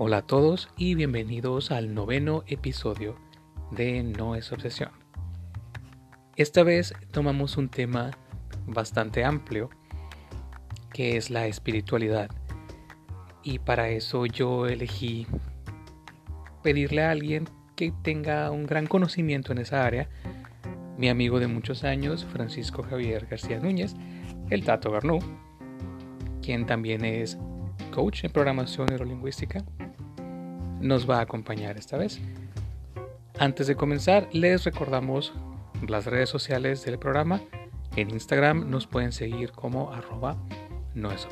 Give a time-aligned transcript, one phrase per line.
[0.00, 3.16] Hola a todos y bienvenidos al noveno episodio
[3.72, 4.90] de No es Obsesión.
[6.36, 8.12] Esta vez tomamos un tema
[8.68, 9.70] bastante amplio
[10.92, 12.30] que es la espiritualidad.
[13.42, 15.26] Y para eso yo elegí
[16.62, 20.08] pedirle a alguien que tenga un gran conocimiento en esa área,
[20.96, 23.96] mi amigo de muchos años, Francisco Javier García Núñez,
[24.48, 25.18] el Tato Garnú,
[26.40, 27.36] quien también es
[27.90, 29.64] coach en programación neurolingüística,
[30.80, 32.20] nos va a acompañar esta vez.
[33.38, 35.32] Antes de comenzar, les recordamos
[35.86, 37.40] las redes sociales del programa.
[37.96, 40.36] En Instagram nos pueden seguir como arroba
[40.94, 41.28] no es.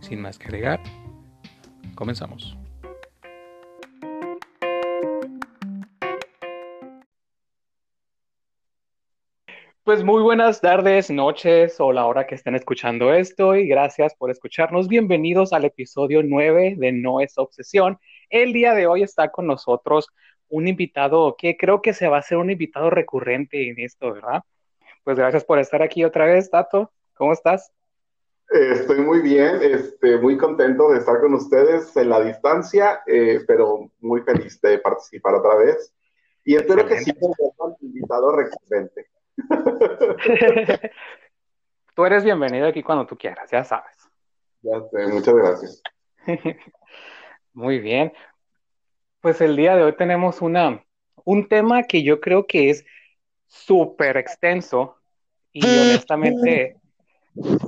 [0.00, 0.80] Sin más que agregar,
[1.94, 2.56] comenzamos.
[9.84, 14.30] Pues muy buenas tardes, noches o la hora que estén escuchando esto y gracias por
[14.30, 14.88] escucharnos.
[14.88, 17.98] Bienvenidos al episodio 9 de No es Obsesión.
[18.30, 20.08] El día de hoy está con nosotros
[20.48, 24.40] un invitado que creo que se va a hacer un invitado recurrente en esto, ¿verdad?
[25.04, 26.90] Pues gracias por estar aquí otra vez, Tato.
[27.12, 27.70] ¿Cómo estás?
[28.54, 33.40] Eh, estoy muy bien, este, muy contento de estar con ustedes en la distancia, eh,
[33.46, 35.94] pero muy feliz de participar otra vez.
[36.42, 39.13] Y espero que sea un invitado recurrente.
[41.94, 43.96] tú eres bienvenido aquí cuando tú quieras, ya sabes.
[44.62, 45.82] Ya sé, muchas gracias.
[47.52, 48.12] Muy bien.
[49.20, 50.84] Pues el día de hoy tenemos una,
[51.24, 52.84] un tema que yo creo que es
[53.46, 54.96] súper extenso
[55.52, 56.76] y honestamente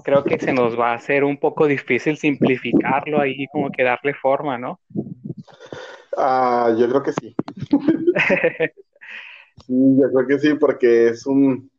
[0.05, 4.15] creo que se nos va a hacer un poco difícil simplificarlo ahí, como que darle
[4.15, 4.81] forma, ¿no?
[6.17, 7.37] Ah, yo creo que sí.
[9.67, 11.71] Sí, yo creo que sí, porque es un,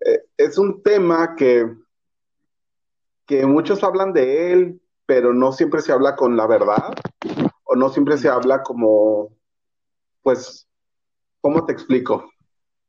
[0.00, 1.70] eh, es un tema que,
[3.26, 6.94] que muchos hablan de él, pero no siempre se habla con la verdad,
[7.64, 9.28] o no siempre se habla como,
[10.22, 10.66] pues,
[11.42, 12.30] ¿cómo te explico?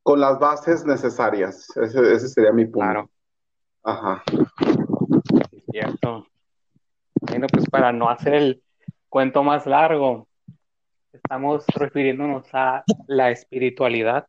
[0.02, 1.68] Con las bases necesarias.
[1.76, 2.80] Ese, ese sería mi punto.
[2.80, 3.10] Claro.
[3.84, 4.24] Ajá.
[5.72, 6.26] Cierto.
[7.20, 8.64] Bueno, pues para no hacer el
[9.10, 10.28] cuento más largo,
[11.14, 14.28] estamos refiriéndonos a la espiritualidad,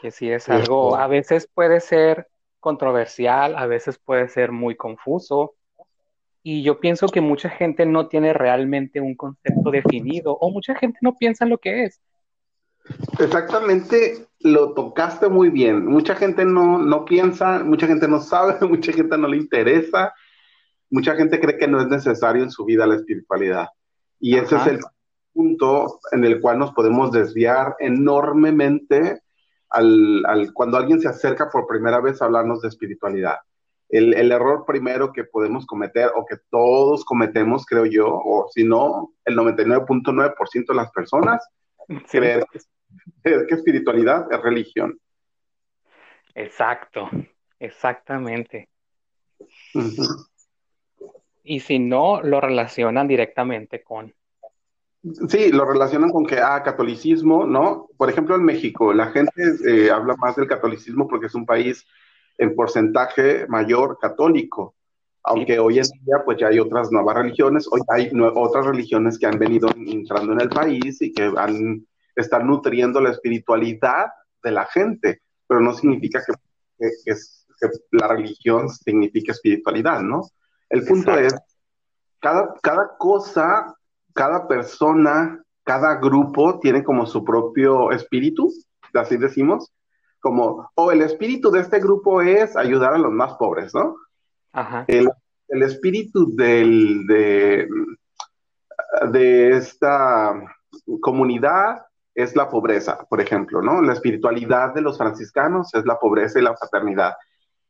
[0.00, 5.54] que si es algo, a veces puede ser controversial, a veces puede ser muy confuso,
[6.42, 10.98] y yo pienso que mucha gente no tiene realmente un concepto definido, o mucha gente
[11.02, 12.00] no piensa en lo que es.
[13.18, 15.84] Exactamente, lo tocaste muy bien.
[15.84, 20.14] Mucha gente no, no piensa, mucha gente no sabe, mucha gente no le interesa,
[20.88, 23.68] mucha gente cree que no es necesario en su vida la espiritualidad.
[24.20, 24.80] Y ese es el
[25.32, 29.22] punto en el cual nos podemos desviar enormemente
[29.70, 33.38] al, al, cuando alguien se acerca por primera vez a hablarnos de espiritualidad.
[33.88, 38.62] El, el, error primero que podemos cometer o que todos cometemos, creo yo, o si
[38.62, 41.48] no, el 99.9% de las personas,
[42.10, 42.60] creer que,
[43.46, 44.98] que espiritualidad es religión.
[46.34, 47.08] Exacto,
[47.58, 48.68] exactamente.
[51.42, 54.12] Y si no, lo relacionan directamente con
[55.28, 57.88] Sí, lo relacionan con que, ah, catolicismo, ¿no?
[57.96, 59.32] Por ejemplo, en México, la gente
[59.66, 61.86] eh, habla más del catolicismo porque es un país
[62.36, 64.74] en porcentaje mayor católico,
[65.22, 69.26] aunque hoy en día pues ya hay otras nuevas religiones, hoy hay otras religiones que
[69.26, 74.06] han venido entrando en el país y que han, están nutriendo la espiritualidad
[74.42, 76.34] de la gente, pero no significa que,
[77.04, 80.28] que, que la religión signifique espiritualidad, ¿no?
[80.70, 81.34] El punto es,
[82.20, 83.76] cada, cada cosa
[84.14, 88.52] cada persona, cada grupo tiene como su propio espíritu,
[88.94, 89.72] así decimos,
[90.20, 93.96] como, o el espíritu de este grupo es ayudar a los más pobres, ¿no?
[94.52, 94.84] Ajá.
[94.88, 95.08] El,
[95.48, 97.66] espíritu del, de,
[99.10, 100.34] de esta
[101.00, 101.82] comunidad
[102.14, 103.80] es la pobreza, por ejemplo, ¿no?
[103.80, 107.14] La espiritualidad de los franciscanos es la pobreza y la fraternidad,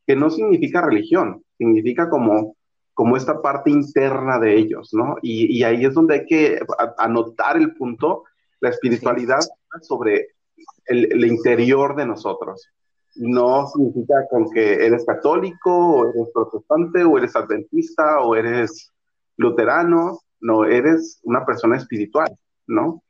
[0.06, 2.56] que no significa religión, significa como
[3.00, 5.16] como esta parte interna de ellos, ¿no?
[5.22, 6.60] Y, ahí es donde hay que
[6.98, 8.24] anotar el punto,
[8.60, 9.40] la espiritualidad
[9.80, 10.34] sobre
[10.84, 12.68] el, interior de nosotros.
[13.14, 18.92] No significa con que eres católico, o eres protestante, o eres adventista, o eres
[19.38, 22.36] luterano, no, eres una persona espiritual,
[22.66, 23.02] ¿no?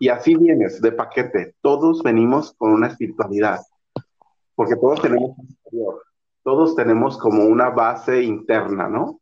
[0.00, 1.54] Y así vienes, de paquete.
[1.60, 3.60] Todos venimos con una espiritualidad,
[4.56, 6.02] porque todos tenemos un interior,
[6.42, 9.20] todos tenemos como una base interna, ¿no?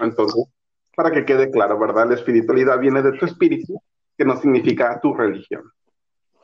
[0.00, 0.46] Entonces,
[0.94, 2.08] para que quede claro, ¿verdad?
[2.08, 3.82] La espiritualidad viene de tu espíritu,
[4.16, 5.70] que no significa tu religión.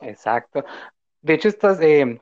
[0.01, 0.63] Exacto.
[1.21, 2.19] De hecho, estás, eh,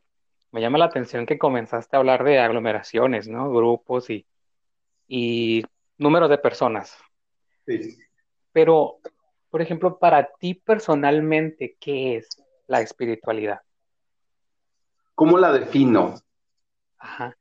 [0.52, 3.52] me llama la atención que comenzaste a hablar de aglomeraciones, ¿no?
[3.52, 4.26] Grupos y,
[5.08, 5.64] y
[5.98, 6.98] número de personas.
[7.66, 7.98] Sí.
[8.52, 8.98] Pero,
[9.50, 12.28] por ejemplo, para ti personalmente, ¿qué es
[12.68, 13.62] la espiritualidad?
[15.16, 16.16] ¿Cómo la defino?
[16.98, 17.36] Ajá.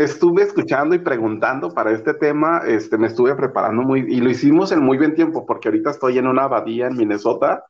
[0.00, 4.72] Estuve escuchando y preguntando para este tema, este, me estuve preparando muy, y lo hicimos
[4.72, 7.66] en muy buen tiempo, porque ahorita estoy en una abadía en Minnesota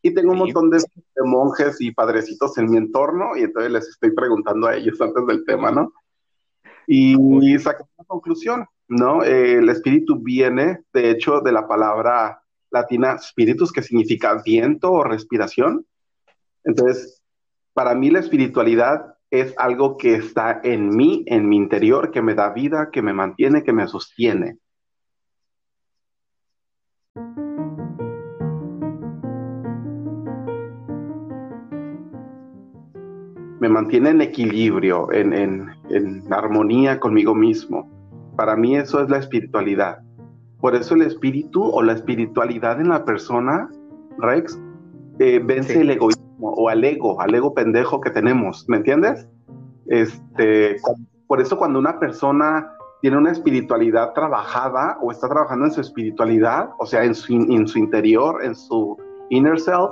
[0.00, 0.82] y tengo un montón de,
[1.26, 5.44] monjes y padrecitos en mi entorno, y entonces les estoy preguntando a ellos antes del
[5.44, 5.92] tema, ¿no?
[6.86, 9.22] Y, y saqué una conclusión, ¿no?
[9.22, 12.40] el espíritu viene, de hecho, de la palabra
[12.70, 15.84] latina spiritus, que significa viento o respiración.
[16.64, 17.22] Entonces,
[17.74, 22.34] para mí la espiritualidad es algo que está en mí, en mi interior, que me
[22.34, 24.58] da vida, que me mantiene, que me sostiene.
[33.60, 37.90] Me mantiene en equilibrio, en, en armonía conmigo mismo.
[38.36, 39.98] Para mí eso es la espiritualidad.
[40.60, 43.68] Por eso el espíritu o la espiritualidad en la persona,
[44.18, 44.58] Rex,
[45.18, 49.28] eh, vence el egoísmo o al ego, al ego pendejo que tenemos, ¿me entiendes?
[49.86, 50.76] Este,
[51.26, 52.70] por eso cuando una persona
[53.00, 57.68] tiene una espiritualidad trabajada o está trabajando en su espiritualidad, o sea, en su, en
[57.68, 58.96] su interior, en su
[59.30, 59.90] inner self,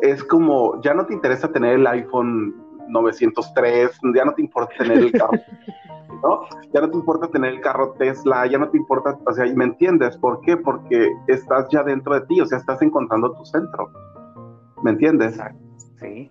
[0.00, 2.54] es como, ya no te interesa tener el iPhone
[2.88, 5.32] 903, ya no te importa tener el carro
[6.22, 6.42] ¿no?
[6.72, 9.64] Ya no te importa tener el carro Tesla, ya no te importa, o sea, ¿me
[9.64, 10.16] entiendes?
[10.18, 10.56] ¿Por qué?
[10.56, 13.90] Porque estás ya dentro de ti, o sea, estás encontrando tu centro.
[14.82, 15.38] ¿Me entiendes?
[16.00, 16.30] Sí.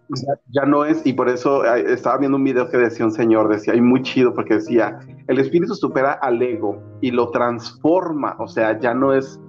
[0.52, 3.76] Ya, no es, y por eso estaba viendo un video que decía un señor, decía,
[3.76, 8.80] y muy chido, porque decía, el espíritu supera al ego y lo transforma, o sea,
[8.80, 9.40] ya no es,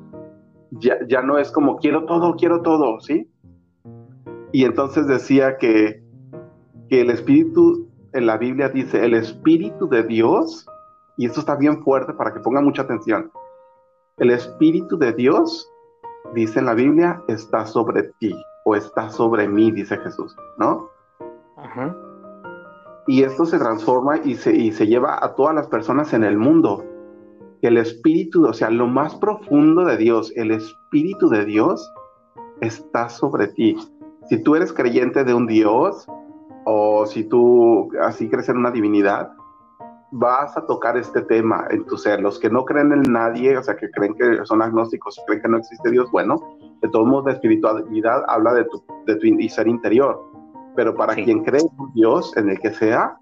[0.73, 3.31] ya, ya no es como quiero todo, quiero todo, ¿sí?
[4.53, 6.03] Y entonces decía que,
[6.91, 10.67] que el espíritu en la Biblia dice, el Espíritu de Dios,
[11.17, 13.31] y esto está bien fuerte para que pongan mucha atención,
[14.19, 15.71] el Espíritu de Dios,
[16.35, 18.35] dice en la Biblia, está sobre ti
[18.65, 20.89] o está sobre mí, dice Jesús, ¿no?
[21.57, 21.97] Ajá.
[23.07, 26.37] Y esto se transforma y se, y se lleva a todas las personas en el
[26.37, 26.85] mundo.
[27.63, 31.93] El Espíritu, o sea, lo más profundo de Dios, el Espíritu de Dios
[32.61, 33.77] está sobre ti.
[34.29, 36.07] Si tú eres creyente de un Dios,
[36.65, 39.33] o si tú así crees en una divinidad,
[40.13, 42.21] vas a tocar este tema en tu ser.
[42.21, 45.49] Los que no creen en nadie, o sea, que creen que son agnósticos, creen que
[45.49, 46.37] no existe Dios, bueno,
[46.83, 50.21] de todos modos la espiritualidad habla de tu, de tu ser interior.
[50.77, 53.19] Pero para quien cree en Dios, en el que sea,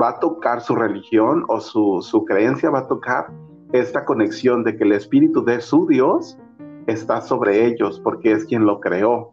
[0.00, 3.30] va a tocar su religión o su, su creencia, va a tocar
[3.72, 6.38] esta conexión de que el espíritu de su Dios
[6.86, 9.32] está sobre ellos porque es quien lo creó.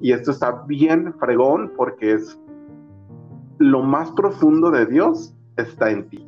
[0.00, 2.38] Y esto está bien fregón porque es
[3.58, 6.26] lo más profundo de Dios está en ti.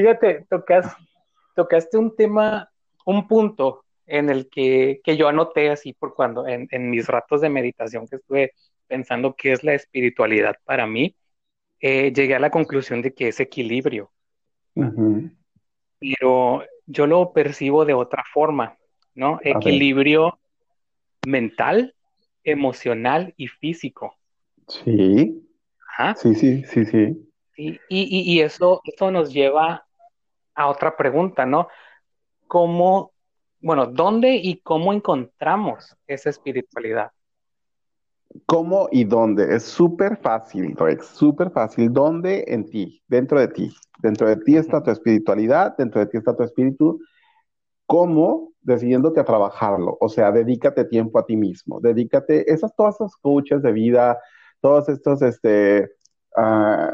[0.00, 0.96] Fíjate, tocas,
[1.54, 2.70] tocaste un tema,
[3.04, 8.08] un punto en el que, yo anoté así por cuando, en, mis ratos de meditación
[8.08, 8.54] que estuve
[8.86, 11.14] pensando qué es la espiritualidad para mí,
[11.80, 14.10] eh, llegué a la conclusión de que es equilibrio.
[15.98, 18.78] Pero yo lo percibo de otra forma,
[19.14, 19.38] ¿no?
[19.42, 20.38] Equilibrio
[21.26, 21.94] mental,
[22.42, 24.16] emocional y físico.
[24.66, 25.46] Sí.
[26.16, 27.30] Sí, sí, sí, sí.
[27.88, 28.80] Y, eso,
[29.12, 29.86] nos lleva
[30.60, 31.68] a otra pregunta, ¿no?
[32.46, 33.12] ¿Cómo,
[33.60, 37.10] bueno, dónde y cómo encontramos esa espiritualidad?
[38.46, 39.54] ¿Cómo y dónde?
[39.54, 41.92] Es súper fácil, Rex, súper fácil.
[41.92, 42.44] ¿Dónde?
[42.46, 43.74] En ti, dentro de ti.
[43.98, 47.00] Dentro de ti está tu espiritualidad, dentro de ti está tu espíritu.
[47.86, 48.50] ¿Cómo?
[48.62, 53.62] decidiéndote a trabajarlo, o sea, dedícate tiempo a ti mismo, dedícate, esas, todas esas coaches
[53.62, 54.18] de vida,
[54.60, 55.90] todos estos, este,
[56.36, 56.92] uh,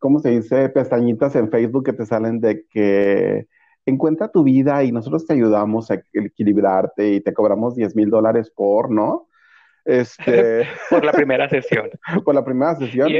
[0.00, 0.68] ¿cómo se dice?
[0.70, 3.46] Pestañitas en Facebook que te salen de que
[3.86, 8.50] encuentra tu vida y nosotros te ayudamos a equilibrarte y te cobramos 10 mil dólares
[8.50, 9.28] por, ¿no?
[9.84, 10.66] Este...
[10.90, 11.90] por la primera sesión.
[12.24, 13.10] por la primera sesión.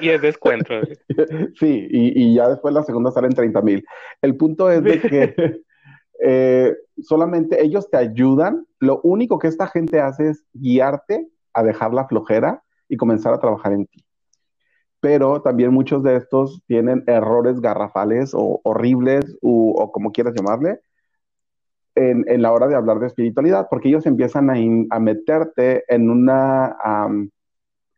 [0.00, 0.74] Y es, descuento.
[1.60, 3.84] sí, y, y, ya después la segunda salen 30 mil.
[4.22, 5.62] El punto es de que
[6.20, 8.66] eh, solamente ellos te ayudan.
[8.80, 13.38] Lo único que esta gente hace es guiarte a dejar la flojera y comenzar a
[13.38, 14.04] trabajar en ti.
[15.00, 20.80] Pero también muchos de estos tienen errores garrafales o horribles o como quieras llamarle
[21.98, 26.76] en, la hora de hablar de espiritualidad, porque ellos empiezan a, meterte en una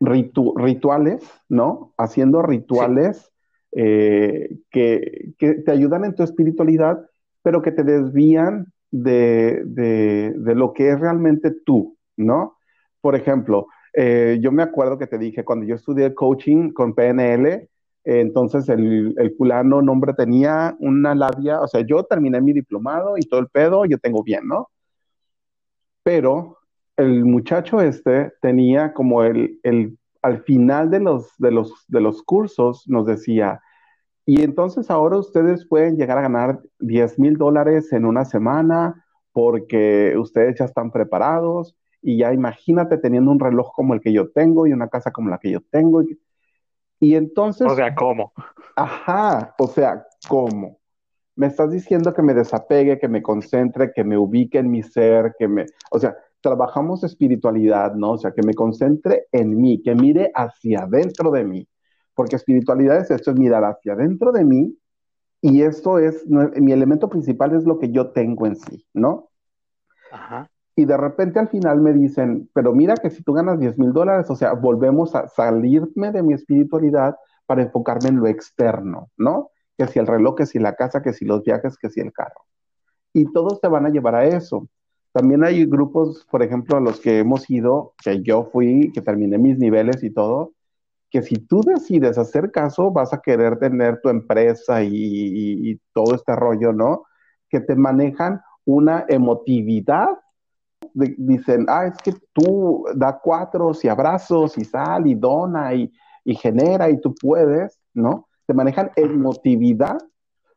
[0.00, 1.92] rituales, ¿no?
[1.99, 3.30] Haciendo rituales
[3.73, 7.07] eh, que, que te ayudan en tu espiritualidad,
[7.42, 12.57] pero que te desvían de, de, lo que es realmente tú, ¿no?
[13.00, 17.47] Por ejemplo, Eh, yo me acuerdo que te dije, cuando yo estudié coaching con PNL,
[17.47, 17.69] eh,
[18.05, 23.23] entonces el, el fulano nombre tenía una labia, o sea, yo terminé mi diplomado y
[23.23, 24.69] todo el pedo, yo tengo bien, ¿no?
[26.03, 26.59] Pero
[26.97, 32.23] el muchacho este tenía como el, el al final de los, de, los, de los
[32.23, 33.61] cursos nos decía,
[34.27, 40.15] y entonces ahora ustedes pueden llegar a ganar 10 mil dólares en una semana porque
[40.19, 44.66] ustedes ya están preparados y ya imagínate teniendo un reloj como el que yo tengo
[44.66, 46.02] y una casa como la que yo tengo.
[46.02, 46.19] Y,
[47.00, 47.66] y entonces...
[47.71, 48.33] O sea, ¿cómo?
[48.76, 50.78] Ajá, o sea, ¿cómo?
[51.37, 55.35] Me estás diciendo que me desapegue, que me concentre, que me ubique en mi ser,
[55.38, 55.66] que me...
[55.90, 58.12] O sea, trabajamos espiritualidad, ¿no?
[58.12, 61.69] O sea, que me concentre en mí, que mire hacia adentro de mí.
[62.14, 64.76] Porque espiritualidad es esto, es mirar hacia adentro de mí
[65.42, 69.30] y esto es, mi elemento principal es lo que yo tengo en sí, ¿no?
[70.12, 70.50] Ajá.
[70.81, 73.93] Y de repente al final me dicen, pero mira que si tú ganas 10 mil
[73.93, 79.51] dólares, o sea, volvemos a salirme de mi espiritualidad para enfocarme en lo externo, ¿no?
[79.77, 82.15] Que si el reloj, que si la casa, que si los viajes, que si el
[82.15, 82.47] carro.
[83.13, 84.69] Y todos te van a llevar a eso.
[85.13, 89.37] También hay grupos, por ejemplo, a los que hemos ido, que yo fui, que terminé
[89.37, 90.55] mis niveles y todo,
[91.11, 96.35] que si tú decides hacer caso, vas a querer tener tu empresa y, todo este
[96.35, 97.03] rollo, ¿no?
[97.51, 100.09] Que te manejan una emotividad.
[100.95, 105.93] Dicen, ah, es que tú da cuatro y abrazos y sal y dona y,
[106.25, 108.29] y genera y tú puedes, ¿no?
[108.47, 109.99] Te manejan emotividad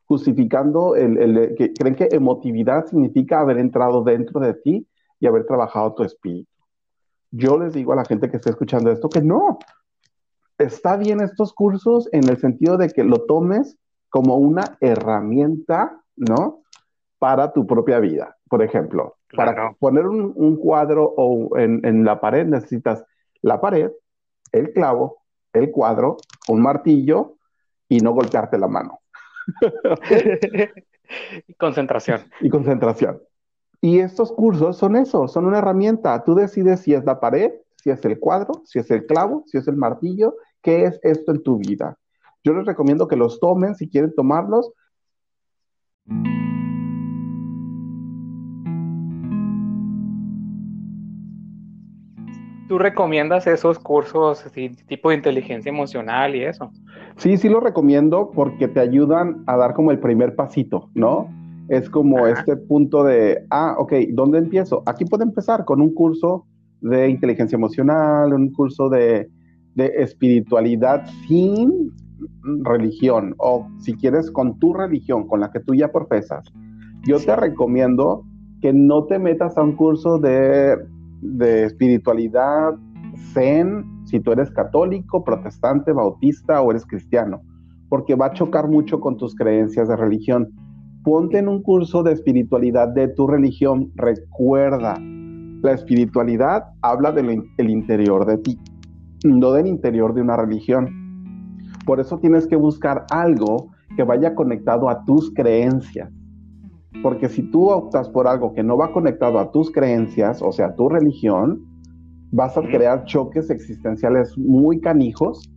[0.06, 4.86] justificando el, que creen que emotividad significa haber entrado dentro de ti
[5.18, 6.50] y haber trabajado tu espíritu.
[7.30, 9.58] Yo les digo a la gente que está escuchando esto que no.
[10.58, 13.76] Está bien estos cursos en el sentido de que lo tomes
[14.08, 16.62] como una herramienta, ¿no?
[17.18, 18.36] Para tu propia vida.
[18.48, 23.04] Por ejemplo, para poner un, cuadro o en, en la pared necesitas
[23.42, 23.90] la pared,
[24.52, 26.16] el clavo, el cuadro,
[26.48, 27.36] un martillo
[27.88, 29.00] y no golpearte la mano.
[31.46, 32.22] y concentración.
[32.40, 33.20] Y concentración.
[33.80, 36.24] Y estos cursos son eso, son una herramienta.
[36.24, 39.58] Tú decides si es la pared, si es el cuadro, si es el clavo, si
[39.58, 41.98] es el martillo, qué es esto en tu vida.
[42.42, 44.72] Yo les recomiendo que los tomen si quieren tomarlos.
[52.68, 54.44] ¿Tú recomiendas esos cursos
[54.86, 56.70] tipo de inteligencia emocional y eso?
[57.16, 61.28] Sí, sí lo recomiendo porque te ayudan a dar como el primer pasito, ¿no?
[61.68, 64.82] Es como este punto de, ah, ok, ¿dónde empiezo?
[64.86, 66.46] Aquí puedo empezar con un curso
[66.80, 69.28] de inteligencia emocional, un curso de,
[69.74, 71.92] de espiritualidad sin
[72.62, 76.46] religión o si quieres con tu religión, con la que tú ya profesas.
[77.06, 78.24] Yo te recomiendo
[78.60, 80.76] que no te metas a un curso de,
[81.24, 82.74] de espiritualidad
[83.32, 87.40] zen si tú eres católico, protestante, bautista o eres cristiano,
[87.88, 90.50] porque va a chocar mucho con tus creencias de religión.
[91.02, 93.90] Ponte en un curso de espiritualidad de tu religión.
[93.94, 98.58] Recuerda, la espiritualidad habla del interior de ti,
[99.24, 100.88] no del interior de una religión.
[101.86, 106.10] Por eso tienes que buscar algo que vaya conectado a tus creencias.
[107.02, 110.66] Porque si tú optas por algo que no va conectado a tus creencias, o sea,
[110.66, 111.62] a tu religión,
[112.30, 115.50] vas a crear choques existenciales muy canijos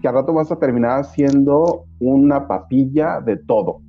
[0.00, 3.80] que al rato vas a terminar siendo una papilla de todo,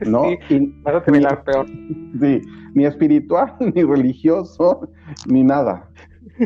[0.06, 0.24] ¿no?
[0.48, 1.66] Sí, vas a terminar peor.
[2.18, 2.40] Sí,
[2.74, 4.88] ni espiritual, ni religioso,
[5.26, 5.90] ni nada.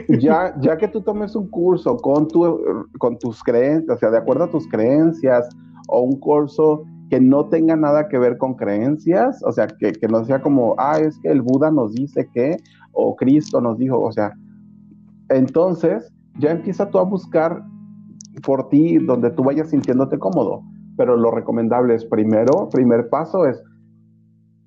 [0.09, 2.61] Ya, ya que tú tomes un curso con, tu,
[2.99, 5.49] con tus creencias, o sea, de acuerdo a tus creencias,
[5.89, 10.25] o un curso que no tenga nada que ver con creencias, o sea, que, no
[10.25, 12.57] sea como, ah, es que el Buda nos dice que,
[12.93, 14.33] o Cristo nos dijo, o sea,
[15.29, 17.63] entonces, ya empieza tú a buscar
[18.45, 20.63] por ti donde tú vayas sintiéndote cómodo.
[20.97, 23.63] Pero lo recomendable es primero, primer paso es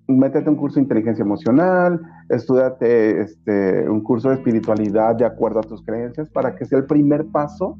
[0.08, 5.64] métete un curso de inteligencia emocional, estudiate este, un curso de espiritualidad de acuerdo a
[5.64, 7.78] tus creencias para que sea el primer paso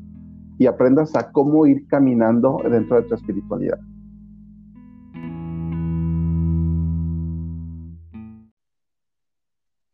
[0.58, 3.80] y aprendas a cómo ir caminando dentro de tu espiritualidad.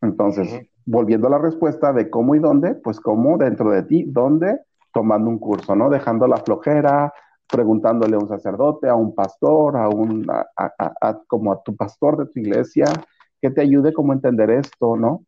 [0.01, 4.59] Entonces, volviendo a la respuesta de cómo y dónde, pues cómo dentro de ti, dónde,
[4.93, 5.89] tomando un curso, ¿no?
[5.89, 7.13] Dejando la flojera,
[7.47, 10.25] preguntándole a un sacerdote, a un pastor, a un,
[11.27, 12.85] como a tu pastor de tu iglesia,
[13.41, 15.25] que te ayude como a entender esto, ¿no?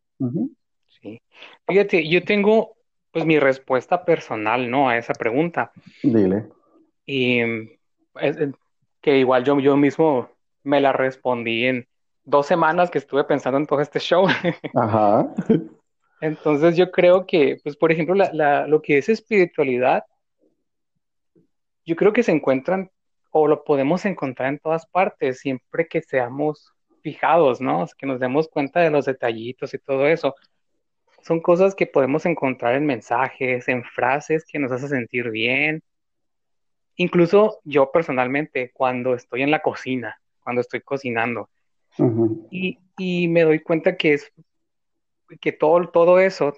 [1.01, 1.19] Sí.
[1.67, 2.75] Fíjate, yo tengo
[3.11, 4.89] pues mi respuesta personal, ¿no?
[4.89, 5.71] A esa pregunta.
[6.01, 6.47] Dile.
[7.05, 7.41] Y
[9.01, 10.29] que igual yo, yo mismo
[10.63, 11.87] me la respondí en,
[12.23, 14.25] dos semanas que estuve pensando en todo este show.
[14.75, 15.33] Ajá.
[16.21, 18.15] Entonces yo creo que, pues por ejemplo,
[18.67, 20.05] lo que es espiritualidad,
[21.85, 22.91] yo creo que se encuentran
[23.31, 27.85] o lo podemos encontrar en todas partes, siempre que seamos fijados, ¿no?
[27.97, 30.35] que nos demos cuenta de los detallitos y todo eso.
[31.23, 35.81] Son cosas que podemos encontrar en mensajes, en frases que nos hacen sentir bien.
[36.95, 41.49] Incluso yo personalmente, cuando estoy en la cocina, cuando estoy cocinando,
[42.49, 44.31] y, y, me doy cuenta que es
[45.39, 46.53] que todo, todo eso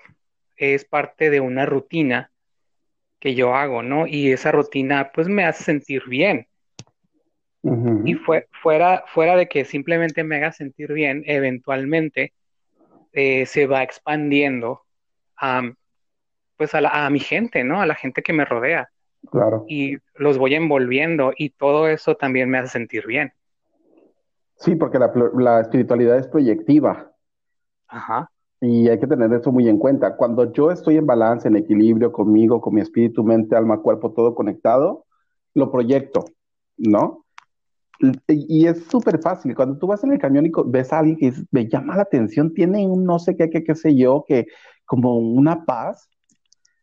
[0.56, 2.32] es parte de una rutina
[3.20, 4.08] que yo hago, ¿no?
[4.08, 6.48] Y esa rutina pues me hace sentir bien.
[8.04, 12.34] Y fue, fuera, fuera de que simplemente me haga sentir bien, eventualmente
[13.14, 14.82] eh, se va expandiendo
[15.38, 15.72] a,
[16.58, 17.80] pues a, a, mi gente, ¿no?
[17.80, 18.90] A la gente que me rodea.
[19.32, 19.64] Claro.
[19.70, 23.32] Y los voy envolviendo y todo eso también me hace sentir bien.
[24.56, 27.12] Sí, porque la, la espiritualidad es proyectiva.
[27.88, 28.30] Ajá.
[28.62, 30.16] Y hay que tener eso muy en cuenta.
[30.16, 34.34] Cuando yo estoy en balance, en equilibrio conmigo, con mi espíritu, mente, alma, cuerpo, todo
[34.34, 35.06] conectado,
[35.54, 36.24] lo proyecto,
[36.78, 37.26] ¿no?
[38.28, 39.54] Y, es súper fácil.
[39.54, 42.54] Cuando tú vas en el camión y ves a alguien que me llama la atención,
[42.54, 44.48] tiene un no sé qué, qué, qué sé yo, que
[44.86, 46.10] como una paz,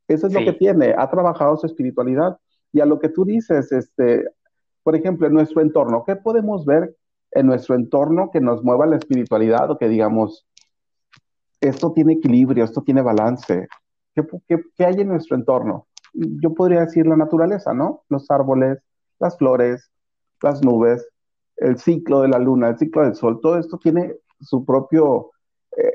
[0.07, 0.95] eso es lo que tiene.
[0.97, 2.39] Ha trabajado su espiritualidad.
[2.73, 4.25] Y a lo que tú dices, este,
[4.83, 6.95] por ejemplo, en nuestro entorno, ¿qué podemos ver
[7.33, 10.47] en nuestro entorno que nos mueva la espiritualidad o que digamos,
[11.61, 13.69] esto tiene equilibrio, esto tiene balance.
[14.15, 15.87] ¿Qué, hay en nuestro entorno?
[16.13, 18.03] Yo podría decir la naturaleza, ¿no?
[18.09, 18.79] Los árboles,
[19.19, 19.91] las flores,
[20.43, 21.07] las nubes,
[21.57, 25.31] el ciclo de la luna, el ciclo del sol, todo esto tiene su propio
[25.77, 25.93] eh,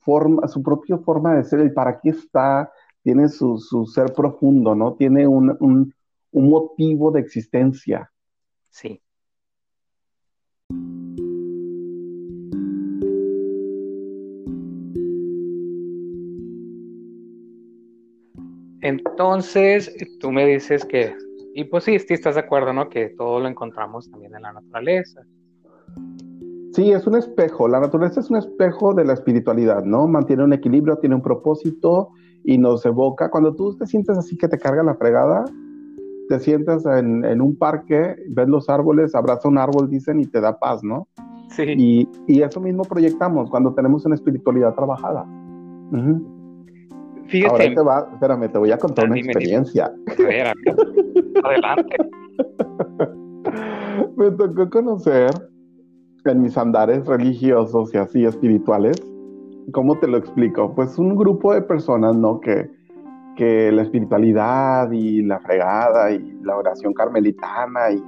[0.00, 3.58] forma, su propia forma de ser, el para qué está, tiene su,
[3.92, 4.94] ser profundo, ¿no?
[4.94, 5.56] Tiene un,
[6.32, 8.10] un motivo de existencia.
[8.70, 9.02] Sí.
[18.82, 21.14] Entonces, tú me dices que,
[21.54, 22.88] y pues sí, estás de acuerdo, ¿no?
[22.88, 25.20] Que todo lo encontramos también en la naturaleza.
[26.72, 27.68] Sí, es un espejo.
[27.68, 30.06] La naturaleza es un espejo de la espiritualidad, ¿no?
[30.06, 32.10] Mantiene un equilibrio, tiene un propósito
[32.44, 33.30] y nos evoca.
[33.30, 35.44] Cuando tú te sientes así que te carga la fregada,
[36.30, 40.60] te sientas en, un parque, ves los árboles, abraza un árbol, dicen, y te da
[40.60, 41.08] paz, ¿no?
[41.48, 42.06] Sí.
[42.28, 45.26] Y, eso mismo proyectamos cuando tenemos una espiritualidad trabajada.
[47.26, 47.50] Fíjate.
[47.50, 49.92] Ahora te va, espérame, te voy a contar una experiencia.
[51.42, 51.96] adelante.
[54.16, 55.30] Me tocó conocer
[56.26, 59.02] en mis andares religiosos y así espirituales,
[59.72, 60.76] ¿cómo te lo explico?
[60.76, 62.38] Pues un grupo de personas, ¿no?
[62.38, 62.70] Que,
[63.40, 68.02] que la espiritualidad y la fregada y la oración carmelitana y,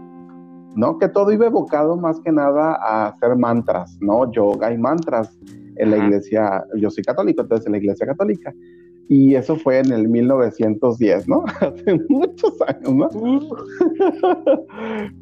[0.77, 0.99] ¿no?
[0.99, 4.31] Que todo iba evocado más que nada a hacer mantras, ¿no?
[4.31, 5.39] Yoga y mantras
[5.77, 8.53] en la iglesia, yo soy católico, entonces en la iglesia católica.
[9.09, 11.45] Y eso fue en el 1910, ¿no?
[11.61, 13.09] Hace muchos años, ¿no?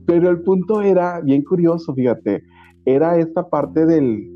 [0.06, 2.42] Pero el punto era bien curioso, fíjate,
[2.84, 4.28] era esta parte del,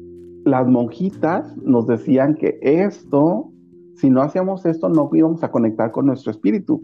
[0.44, 3.50] las monjitas nos decían que esto,
[3.96, 6.82] si no hacíamos esto, no íbamos a conectar con nuestro espíritu.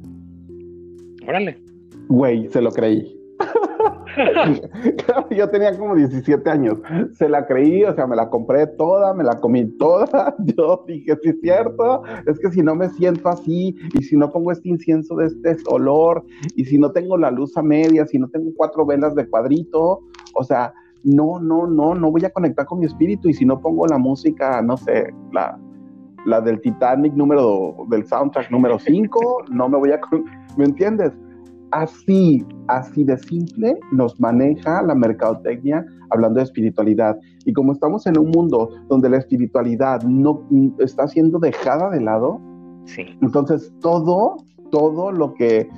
[1.27, 1.63] Órale.
[2.09, 3.17] Güey, se lo creí.
[5.31, 6.79] yo tenía como 17 años.
[7.13, 10.35] Se la creí, o sea, me la compré toda, me la comí toda.
[10.57, 12.03] Yo dije, sí, es cierto.
[12.27, 15.57] Es que si no me siento así, y si no pongo este incienso de este
[15.67, 16.25] olor,
[16.57, 20.01] y si no tengo la luz a media, si no tengo cuatro velas de cuadrito,
[20.35, 23.29] o sea, no, no, no, no voy a conectar con mi espíritu.
[23.29, 25.59] Y si no pongo la música, no sé, la,
[26.27, 30.01] la del Titanic número, del soundtrack número 5, no me voy a.
[30.57, 31.13] ¿Me entiendes?
[31.73, 37.17] Así, así de simple nos maneja la mercadotecnia hablando de espiritualidad.
[37.45, 40.43] Y como estamos en un mundo donde la espiritualidad no
[40.79, 42.41] está siendo dejada de lado,
[42.87, 43.17] sí.
[43.23, 44.39] entonces todo,
[44.73, 45.69] todo lo que,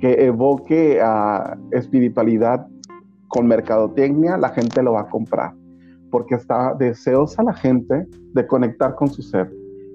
[0.00, 2.66] que evoque a espiritualidad
[3.28, 5.54] con mercadotecnia, la gente lo va a comprar.
[6.10, 9.50] Porque está deseosa la gente de conectar con su ser.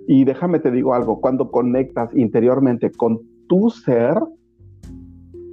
[0.07, 4.17] Y déjame te digo algo, cuando conectas interiormente con tu ser,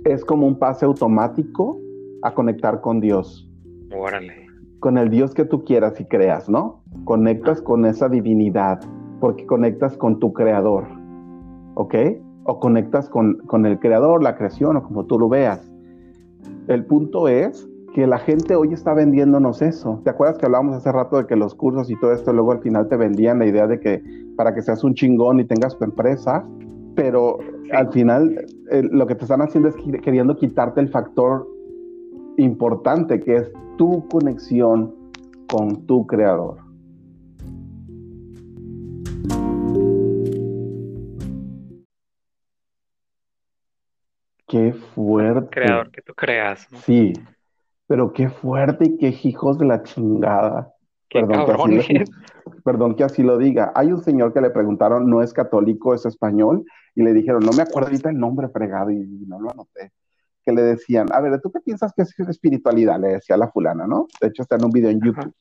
[0.04, 1.80] es como un pase automático
[2.22, 3.50] a conectar con Dios.
[3.92, 4.46] Órale.
[4.78, 6.84] Con el Dios que tú quieras y creas, ¿no?
[7.04, 8.80] Conectas con esa divinidad,
[9.20, 10.86] porque conectas con tu creador,
[11.74, 11.94] ¿ok?
[12.44, 15.68] O conectas con, con el creador, la creación, o como tú lo veas.
[16.68, 20.00] El punto es que la gente hoy está vendiéndonos eso.
[20.02, 22.59] ¿Te acuerdas que hablábamos hace rato de que los cursos y todo esto luego al
[22.59, 24.02] final te vendían la idea de que
[24.37, 26.44] para que seas un chingón y tengas tu empresa?
[26.96, 27.38] Pero
[27.72, 28.44] al final
[28.90, 31.46] lo que te están haciendo es queriendo quitarte el factor
[32.37, 34.92] importante que es tu conexión
[35.48, 36.59] con tu creador.
[44.48, 45.48] Qué fuerte.
[45.50, 46.66] Creador que tú creas.
[46.72, 46.78] ¿no?
[46.78, 47.12] Sí,
[47.87, 50.73] pero qué fuerte y qué hijos de la chingada.
[51.11, 52.05] perdón, que así lo,
[52.64, 53.73] perdón que así lo diga.
[53.75, 57.53] Hay un señor que le preguntaron, no es católico, es español, y le dijeron, no
[57.53, 59.92] me acuerdo ahorita el nombre fregado y, no lo anoté.
[60.44, 63.01] Que le decían, a ver, ¿tú qué piensas que es espiritualidad?
[63.01, 64.07] Le decía la fulana, ¿no?
[64.20, 65.33] De hecho, está en un video en YouTube.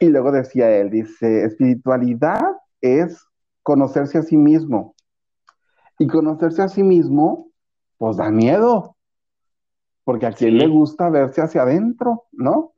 [0.00, 2.40] Y luego decía él, dice, espiritualidad
[2.80, 3.24] es
[3.62, 4.94] conocerse a sí mismo.
[5.98, 7.50] Y conocerse a sí mismo,
[7.98, 8.91] pues da miedo
[10.04, 12.72] porque a quien le gusta verse hacia adentro, ¿no?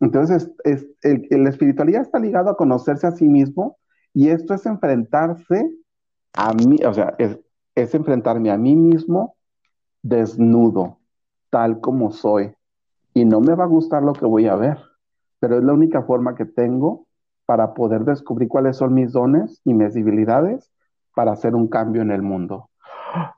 [0.00, 3.78] Entonces, es, la espiritualidad está ligado a conocerse a sí mismo
[4.12, 5.70] y esto es enfrentarse
[6.34, 7.38] a mí, o sea, es,
[7.74, 9.36] es enfrentarme a mí mismo
[10.02, 10.98] desnudo,
[11.50, 12.52] tal como soy.
[13.14, 14.78] Y no me va a gustar lo que voy a ver,
[15.38, 17.06] pero es la única forma que tengo
[17.46, 20.72] para poder descubrir cuáles son mis dones y mis debilidades
[21.14, 22.70] para hacer un cambio en el mundo.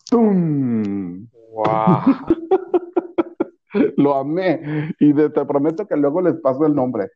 [0.08, 1.26] ¡Tum!
[1.52, 2.54] ¡Wow!
[3.96, 4.94] Lo amé.
[4.98, 7.10] Y te prometo que luego les paso el nombre.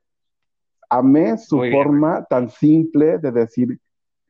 [0.91, 3.81] Amé su forma tan simple de decir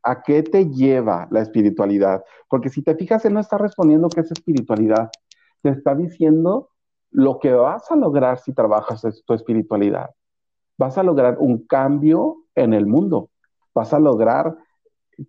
[0.03, 2.25] a qué te lleva la espiritualidad.
[2.49, 5.11] Porque si te fijas, él no está respondiendo qué es espiritualidad.
[5.63, 6.71] Te está diciendo
[7.11, 10.11] lo que vas a lograr si trabajas tu espiritualidad.
[10.77, 13.31] Vas a lograr un cambio en el mundo.
[13.75, 14.57] Vas a lograr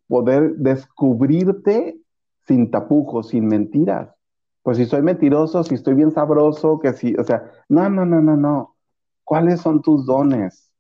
[0.08, 2.00] poder descubrirte
[2.46, 4.18] sin tapujos, sin mentiras
[4.63, 8.22] pues si soy mentiroso, si estoy bien sabroso, que si, o sea, no, no, no,
[8.22, 8.76] no, no.
[9.24, 10.72] ¿Cuáles son tus dones?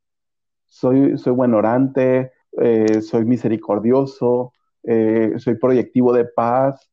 [0.65, 6.89] Soy, soy buen orante, eh, soy misericordioso, eh, soy proyectivo de paz.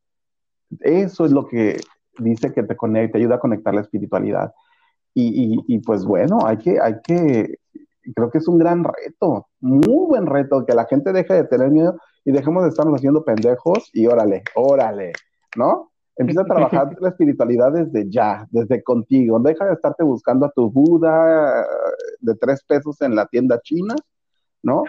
[0.80, 1.80] Eso es lo que
[2.18, 4.52] dice que te conecta, te ayuda a conectar la espiritualidad.
[5.18, 7.58] Y, y, pues bueno, hay que, hay que,
[8.14, 11.70] creo que es un gran reto, muy buen reto, que la gente deje de tener
[11.70, 15.12] miedo y dejemos de estarnos haciendo pendejos y órale, órale,
[15.56, 15.90] ¿no?
[16.16, 19.38] Empieza a trabajar la espiritualidad desde ya, desde contigo.
[19.40, 21.66] Deja de estarte buscando a tu Buda
[22.20, 23.94] de tres pesos en la tienda china,
[24.62, 24.84] ¿no?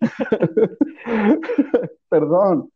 [2.08, 2.70] Perdón.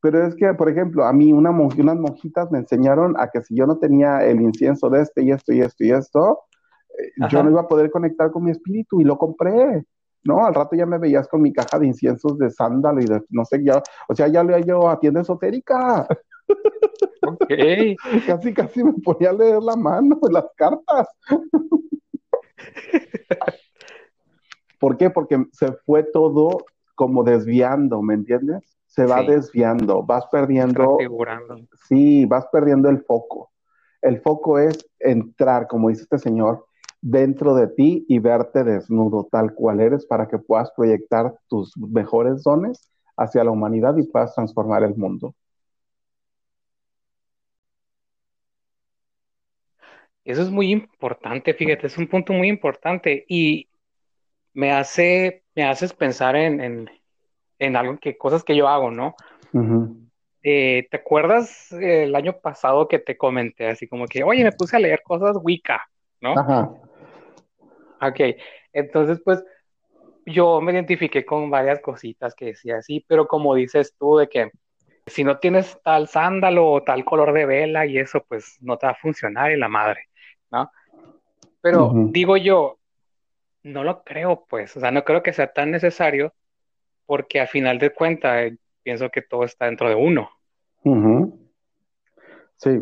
[0.00, 3.56] Pero es que, por ejemplo, a mí una unas monjitas me enseñaron a que si
[3.56, 6.40] yo no tenía el incienso de este y esto y esto y esto,
[6.90, 9.84] eh, yo no iba a poder conectar con mi espíritu y lo compré.
[10.24, 10.44] ¿no?
[10.44, 13.44] Al rato ya me veías con mi caja de inciensos de sándalo y de, no
[13.44, 16.06] sé, ya, o sea, ya le yo a tienda esotérica.
[17.22, 17.48] Ok.
[18.26, 21.08] casi, casi me ponía a leer la mano, las cartas.
[24.78, 25.10] ¿Por qué?
[25.10, 28.62] Porque se fue todo como desviando, ¿me entiendes?
[28.86, 30.98] Se va desviando, vas perdiendo.
[31.88, 33.50] Sí, vas perdiendo el foco.
[34.02, 36.64] El foco es entrar, como dice este señor,
[37.00, 42.42] dentro de ti y verte desnudo tal cual eres para que puedas proyectar tus mejores
[42.42, 45.34] dones hacia la humanidad y puedas transformar el mundo.
[50.28, 53.66] Eso es muy importante, fíjate, es un punto muy importante y
[54.52, 56.90] me hace, me haces pensar en,
[57.58, 59.14] algo que, cosas que yo hago, ¿no?
[60.42, 64.76] Eh, ¿Te acuerdas el año pasado que te comenté así como que, oye, me puse
[64.76, 65.88] a leer cosas Wicca,
[66.20, 66.38] ¿no?
[66.38, 66.74] Ajá.
[68.02, 68.36] Ok,
[68.74, 69.42] entonces pues
[70.26, 74.50] yo me identifiqué con varias cositas que decía así, pero como dices tú de que
[75.06, 78.86] si no tienes tal sándalo o tal color de vela y eso, pues no te
[78.86, 80.07] va a funcionar en la madre.
[80.50, 80.70] ¿No?
[81.60, 82.78] Pero digo yo,
[83.62, 86.32] no lo creo, pues, o sea, no creo que sea tan necesario
[87.06, 90.30] porque al final de cuentas eh, pienso que todo está dentro de uno.
[92.56, 92.78] Sí.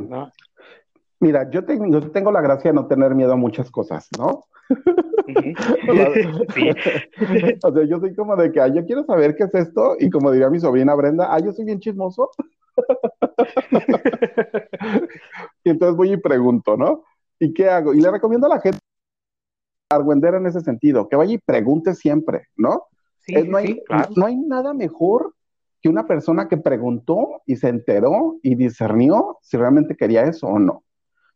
[1.20, 4.44] Mira, yo tengo, tengo la gracia de no tener miedo a muchas cosas, ¿no?
[6.55, 6.70] sí.
[7.62, 10.31] o sea, yo soy como de que, yo quiero saber qué es esto, y como
[10.31, 12.31] diría mi sobrina Brenda, ah, yo soy bien chismoso.
[15.64, 17.05] y entonces voy y pregunto, ¿no?
[17.38, 17.94] ¿Y qué hago?
[17.94, 18.79] Y le recomiendo a la gente
[19.90, 22.85] argüendera en ese sentido, que vaya y pregunte siempre, ¿no?
[23.20, 23.83] Sí, no, hay,
[24.16, 25.35] no hay nada mejor
[25.81, 30.59] que una persona que preguntó y se enteró y discernió si realmente quería eso o
[30.59, 30.85] no.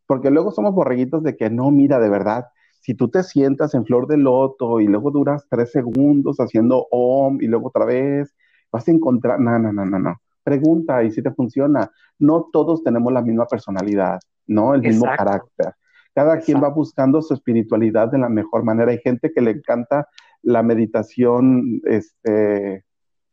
[0.07, 2.47] Porque luego somos borreguitos de que no, mira, de verdad,
[2.81, 7.41] si tú te sientas en flor de loto y luego duras tres segundos haciendo om
[7.41, 8.35] y luego otra vez,
[8.73, 10.21] vas a encontrar, no, no, no, no, no.
[10.43, 11.91] Pregunta y si te funciona.
[12.19, 14.75] No todos tenemos la misma personalidad, ¿no?
[14.75, 15.75] El mismo carácter.
[16.14, 18.90] Cada quien va buscando su espiritualidad de la mejor manera.
[18.90, 20.09] Hay gente que le encanta
[20.42, 22.85] la meditación, este,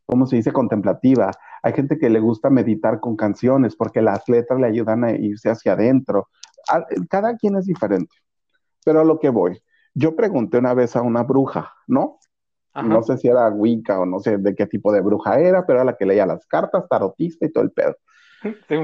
[0.05, 0.51] ¿cómo se dice?
[0.51, 1.31] Contemplativa.
[1.63, 5.49] Hay gente que le gusta meditar con canciones porque las letras le ayudan a irse
[5.49, 6.29] hacia adentro.
[7.09, 8.15] Cada quien es diferente.
[8.85, 9.61] Pero a lo que voy,
[9.93, 12.19] yo pregunté una vez a una bruja, ¿no?
[12.83, 15.79] No sé si era Wicca o no sé de qué tipo de bruja era, pero
[15.79, 17.95] era la que leía las cartas, tarotista y todo el pedo.
[18.67, 18.75] Sí,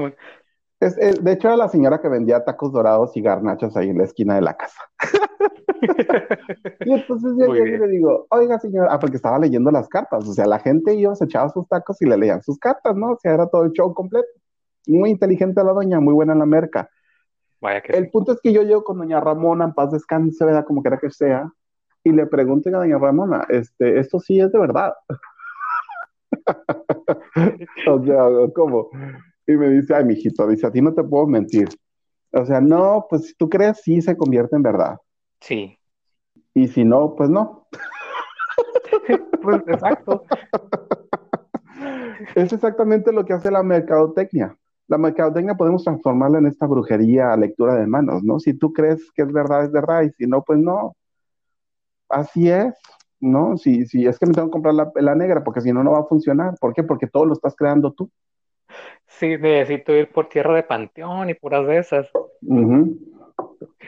[0.92, 4.34] de hecho, era la señora que vendía tacos dorados y garnachas ahí en la esquina
[4.36, 4.80] de la casa.
[6.80, 10.28] y entonces yo, le digo, oiga, señora, ah, porque estaba leyendo las cartas.
[10.28, 13.12] O sea, la gente iba, se echaba sus tacos y le leían sus cartas, ¿no?
[13.12, 14.28] O sea, era todo el show completo.
[14.86, 16.90] Muy inteligente la doña, muy buena en la merca.
[17.60, 20.66] Vaya que el punto es que yo llego con doña Ramona, en paz descanse, ¿verdad?
[20.66, 21.50] Como quiera que sea,
[22.04, 24.92] y le pregunto a doña Ramona, este, esto sí es de verdad.
[27.88, 28.90] o sea, ¿cómo?
[29.46, 31.68] Y me dice, ay, mijito, dice, a ti no te puedo mentir.
[32.32, 34.96] O sea, no, pues si tú crees, sí se convierte en verdad.
[35.40, 35.78] Sí.
[36.54, 37.66] Y si no, pues no.
[39.42, 40.24] pues exacto.
[42.34, 44.56] Es exactamente lo que hace la mercadotecnia.
[44.88, 48.38] La mercadotecnia podemos transformarla en esta brujería a lectura de manos, ¿no?
[48.38, 50.96] Si tú crees que es verdad, es verdad, y si no, pues no.
[52.08, 52.74] Así es,
[53.20, 53.56] ¿no?
[53.56, 55.92] Si, si es que me tengo que comprar la, la negra, porque si no, no
[55.92, 56.54] va a funcionar.
[56.60, 56.82] ¿Por qué?
[56.82, 58.10] Porque todo lo estás creando tú.
[59.06, 62.08] Sí, necesito ir por tierra de panteón y puras de esas.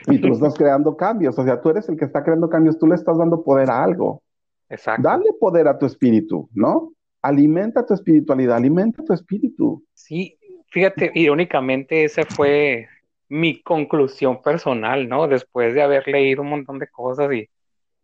[0.07, 2.87] Y tú estás creando cambios, o sea, tú eres el que está creando cambios, tú
[2.87, 4.21] le estás dando poder a algo.
[4.69, 5.01] Exacto.
[5.01, 6.93] Dale poder a tu espíritu, ¿no?
[7.21, 9.83] Alimenta tu espiritualidad, alimenta tu espíritu.
[9.93, 10.37] Sí,
[10.69, 12.87] fíjate, irónicamente esa fue
[13.29, 15.27] mi conclusión personal, ¿no?
[15.27, 17.49] Después de haber leído un montón de cosas y,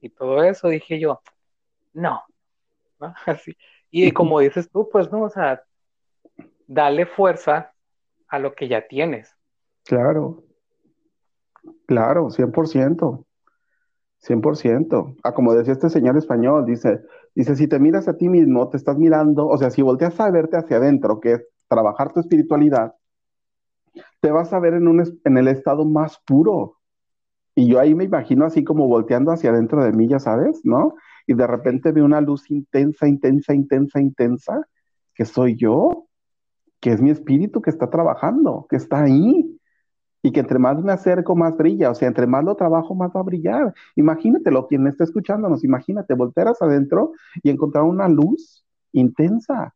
[0.01, 1.21] y todo eso, dije yo,
[1.93, 2.21] no,
[2.99, 3.13] ¿no?
[3.25, 3.55] Así.
[3.91, 5.61] Y como dices tú, pues no, o sea,
[6.73, 7.73] dale fuerza
[8.27, 9.35] a lo que ya tienes.
[9.85, 10.43] Claro,
[11.85, 13.25] claro, 100%.
[14.19, 15.17] 100%.
[15.23, 17.01] Ah, como decía este señor español, dice,
[17.35, 20.31] dice, si te miras a ti mismo, te estás mirando, o sea, si volteas a
[20.31, 22.95] verte hacia adentro, que es trabajar tu espiritualidad,
[24.21, 26.77] te vas a ver en, un, en el estado más puro.
[27.55, 30.95] Y yo ahí me imagino así como volteando hacia adentro de mí, ya sabes, ¿no?
[31.27, 34.67] Y de repente veo una luz intensa, intensa, intensa, intensa,
[35.13, 36.07] que soy yo
[36.83, 39.57] que es mi espíritu que está trabajando, que está ahí.
[40.21, 41.89] Y que entre más me acerco, más brilla.
[41.89, 43.73] O sea, entre más lo trabajo, más va a brillar.
[43.95, 49.73] Imagínatelo, quien está escuchándonos, imagínate, volteras adentro y encontrar una luz intensa.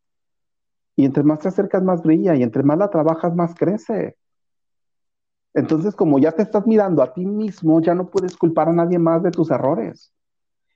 [0.97, 2.35] Y entre más te acercas, más brilla.
[2.35, 4.17] Y entre más la trabajas, más crece.
[5.53, 8.99] Entonces, como ya te estás mirando a ti mismo, ya no puedes culpar a nadie
[8.99, 10.11] más de tus errores.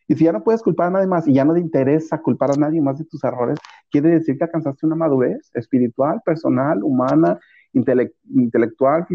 [0.07, 2.51] Y si ya no puedes culpar a nadie más y ya no te interesa culpar
[2.51, 3.59] a nadie más de tus errores,
[3.89, 7.39] quiere decir que alcanzaste una madurez espiritual, personal, humana,
[7.73, 9.07] intelectual,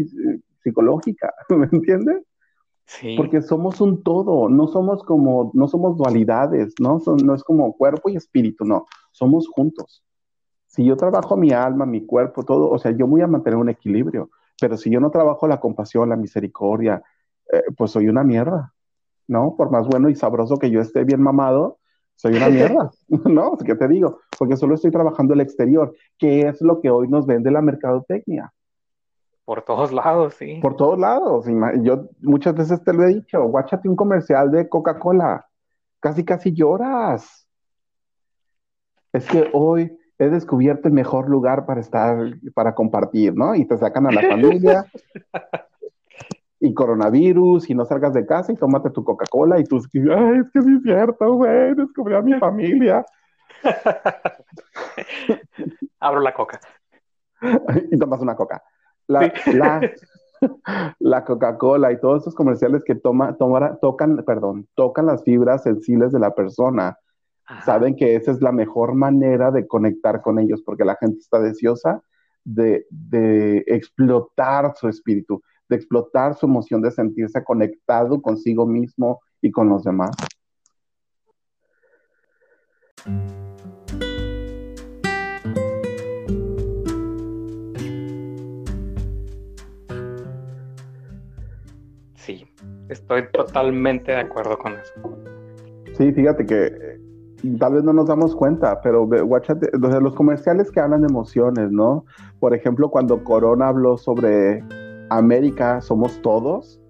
[0.63, 2.23] psicológica, ¿me entiendes?
[2.85, 3.15] Sí.
[3.17, 7.01] Porque somos un todo, no somos como, no somos dualidades, ¿no?
[7.23, 10.03] no es como cuerpo y espíritu, no, somos juntos.
[10.67, 13.69] Si yo trabajo mi alma, mi cuerpo, todo, o sea, yo voy a mantener un
[13.69, 17.03] equilibrio, pero si yo no trabajo la compasión, la misericordia,
[17.51, 18.73] eh, pues soy una mierda,
[19.27, 19.55] ¿no?
[19.55, 21.79] Por más bueno y sabroso que yo esté bien mamado,
[22.15, 22.91] soy una mierda,
[23.25, 23.57] ¿no?
[23.57, 24.19] ¿Qué te digo?
[24.37, 28.51] Porque solo estoy trabajando el exterior, que es lo que hoy nos vende la mercadotecnia.
[29.45, 30.59] Por todos lados, sí.
[30.61, 31.45] Por todos lados.
[31.81, 35.45] Yo muchas veces te lo he dicho, guáchate un comercial de Coca-Cola,
[36.01, 37.47] casi casi lloras.
[39.13, 42.17] Es que hoy he descubierto el mejor lugar para estar,
[42.53, 43.55] para compartir, ¿no?
[43.55, 44.85] Y te sacan a la familia
[46.59, 50.51] y coronavirus y no salgas de casa y tómate tu Coca-Cola y tú, ay, es
[50.51, 53.05] que sí es cierto, güey, descubrí a mi familia.
[55.99, 56.59] Abro la coca.
[57.91, 58.63] y tomas una coca.
[59.07, 59.31] La,
[60.99, 66.19] la, Coca-Cola y todos esos comerciales que toma, tocan, perdón, tocan las fibras sensibles de
[66.19, 66.97] la persona.
[67.63, 71.39] Saben que esa es la mejor manera de conectar con ellos porque la gente está
[71.39, 72.01] deseosa
[72.43, 79.51] de, de explotar su espíritu de explotar su emoción de sentirse conectado consigo mismo y
[79.51, 80.11] con los demás.
[92.15, 92.45] Sí,
[92.89, 94.93] estoy totalmente de acuerdo con eso.
[95.97, 96.99] Sí, fíjate que eh,
[97.59, 102.05] tal vez no nos damos cuenta, pero los comerciales que hablan de emociones, ¿no?
[102.39, 104.63] Por ejemplo, cuando Corona habló sobre
[105.09, 106.81] América somos todos,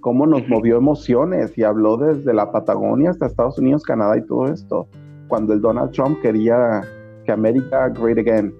[0.00, 4.46] cómo nos movió emociones y habló desde la Patagonia hasta Estados Unidos, Canadá y todo
[4.46, 4.88] esto,
[5.28, 6.82] cuando el Donald Trump quería
[7.24, 8.54] que América great again.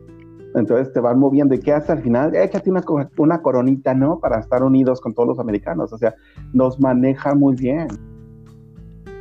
[0.54, 2.82] Entonces te van moviendo y qué hace al final, échate una,
[3.18, 4.18] una coronita, ¿no?
[4.18, 5.92] Para estar unidos con todos los americanos.
[5.92, 6.14] O sea,
[6.52, 7.88] nos maneja muy bien.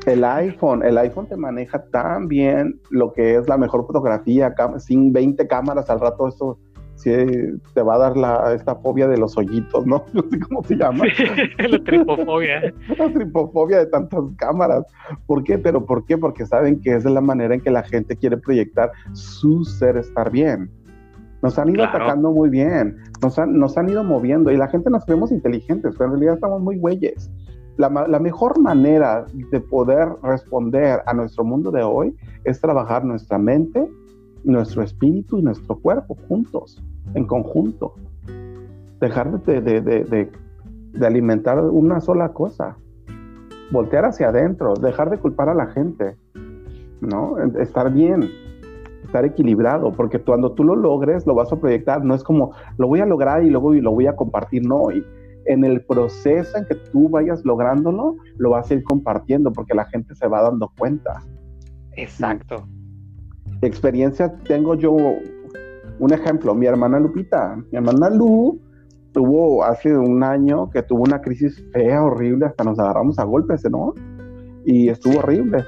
[0.06, 5.12] El iPhone, el iPhone te maneja tan bien lo que es la mejor fotografía, sin
[5.12, 6.58] 20 cámaras al rato, eso
[6.96, 7.12] sí
[7.74, 10.06] te va a dar la, esta fobia de los hoyitos, ¿no?
[10.14, 11.06] No sé cómo se llama.
[11.58, 12.74] la tripofobia.
[12.98, 14.86] la tripofobia de tantas cámaras.
[15.28, 15.58] ¿Por qué?
[15.58, 16.18] Pero ¿por qué?
[16.18, 19.98] Porque saben que esa es la manera en que la gente quiere proyectar su ser
[19.98, 20.70] estar bien.
[21.42, 24.90] Nos han ido atacando muy bien, nos han, nos han ido moviendo y la gente
[24.90, 27.30] nos vemos inteligentes, pero en realidad estamos muy güeyes.
[27.78, 33.38] La, la, mejor manera de poder responder a nuestro mundo de hoy es trabajar nuestra
[33.38, 33.88] mente,
[34.46, 36.82] nuestro espíritu y nuestro cuerpo juntos,
[37.14, 37.94] en conjunto.
[39.00, 40.32] Dejar de, de, de,
[40.94, 42.78] de alimentar una sola cosa.
[43.72, 46.16] Voltear hacia adentro, dejar de culpar a la gente,
[47.02, 47.38] ¿no?
[47.60, 48.30] Estar bien,
[49.04, 52.88] estar equilibrado, porque cuando tú lo logres, lo vas a proyectar, no es como lo
[52.88, 54.92] voy a lograr y luego lo voy a compartir, no.
[54.92, 55.04] Y
[55.46, 59.86] en el proceso en que tú vayas lográndolo, lo vas a ir compartiendo, porque la
[59.86, 61.24] gente se va dando cuenta.
[61.94, 62.68] Exacto.
[63.62, 68.60] Experiencia, tengo yo un ejemplo, mi hermana Lupita, mi hermana Lu
[69.14, 73.64] tuvo hace un año que tuvo una crisis fea, horrible, hasta nos agarramos a golpes,
[73.72, 73.94] ¿no?
[74.66, 75.64] Y estuvo horrible.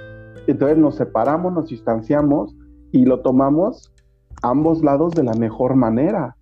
[0.48, 2.56] Entonces nos separamos, nos distanciamos
[2.92, 3.94] y lo tomamos
[4.42, 6.36] ambos lados de la mejor manera.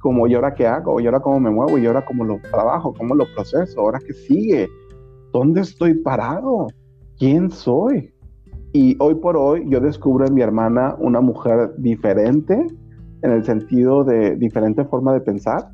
[0.00, 1.00] Como, ¿y ahora qué hago?
[1.00, 1.78] ¿Y ahora cómo me muevo?
[1.78, 2.92] ¿Y ahora cómo lo trabajo?
[2.96, 3.80] ¿Cómo lo proceso?
[3.80, 4.68] ¿Ahora qué sigue?
[5.32, 6.68] ¿Dónde estoy parado?
[7.18, 8.12] ¿Quién soy?
[8.72, 12.66] Y hoy por hoy yo descubro en mi hermana una mujer diferente,
[13.22, 15.70] en el sentido de diferente forma de pensar,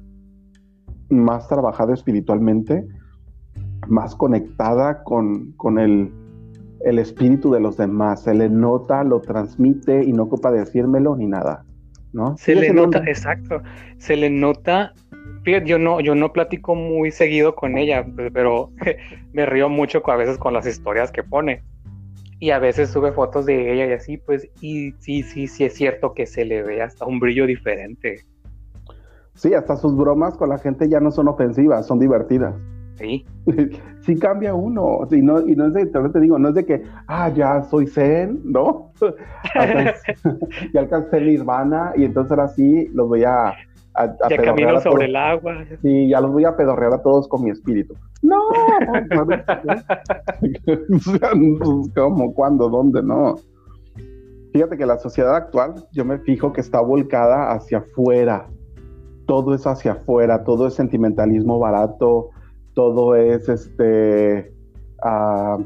[1.10, 2.86] más trabajada espiritualmente,
[3.88, 6.12] más conectada con, con el,
[6.84, 8.22] el, espíritu de los demás.
[8.22, 11.64] Se le nota, lo transmite y no ocupa decírmelo ni nada.
[12.14, 12.36] ¿no?
[12.38, 13.60] Se le nota, exacto.
[13.98, 14.94] Se le nota.
[15.66, 18.70] Yo no, yo no platico muy seguido con ella, pero
[19.34, 21.62] me río mucho a veces con las historias que pone.
[22.44, 25.72] Y a veces sube fotos de ella y así, pues, y sí, sí, sí es
[25.72, 28.18] cierto que se le ve hasta un brillo diferente.
[29.32, 32.54] Sí, hasta sus bromas con la gente ya no son ofensivas, son divertidas.
[32.96, 33.24] Sí.
[34.02, 35.08] sí cambia uno.
[35.10, 37.86] Y no, y no es de, te digo, no es de que, ah, ya soy
[37.86, 38.92] zen, ¿no?
[40.74, 43.54] ya alcancé nirvana y entonces ahora sí los voy a...
[43.94, 45.64] a, ya camino sobre el agua.
[45.82, 47.94] Sí, ya los voy a pedorrear a todos con mi espíritu.
[48.22, 48.40] No,
[51.94, 53.02] ¿cómo, cuándo, dónde?
[53.02, 53.36] No.
[54.52, 58.48] Fíjate que la sociedad actual, yo me fijo que está volcada hacia afuera,
[59.26, 62.30] todo es hacia afuera, todo es sentimentalismo barato,
[62.74, 64.52] todo es este
[65.04, 65.62] uh,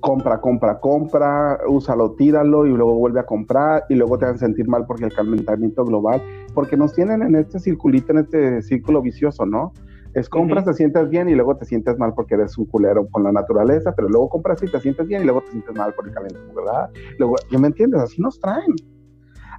[0.00, 4.68] compra, compra, compra, úsalo, tíralo y luego vuelve a comprar y luego te a sentir
[4.68, 6.22] mal porque el calentamiento global,
[6.56, 9.74] porque nos tienen en este circulito, en este círculo vicioso, ¿no?
[10.14, 13.22] Es compras, te sientes bien y luego te sientes mal porque eres un culero con
[13.22, 16.08] la naturaleza, pero luego compras y te sientes bien y luego te sientes mal por
[16.08, 16.88] el calentamiento, ¿verdad?
[17.18, 18.00] Luego, ¿ya me entiendes?
[18.00, 18.74] Así nos traen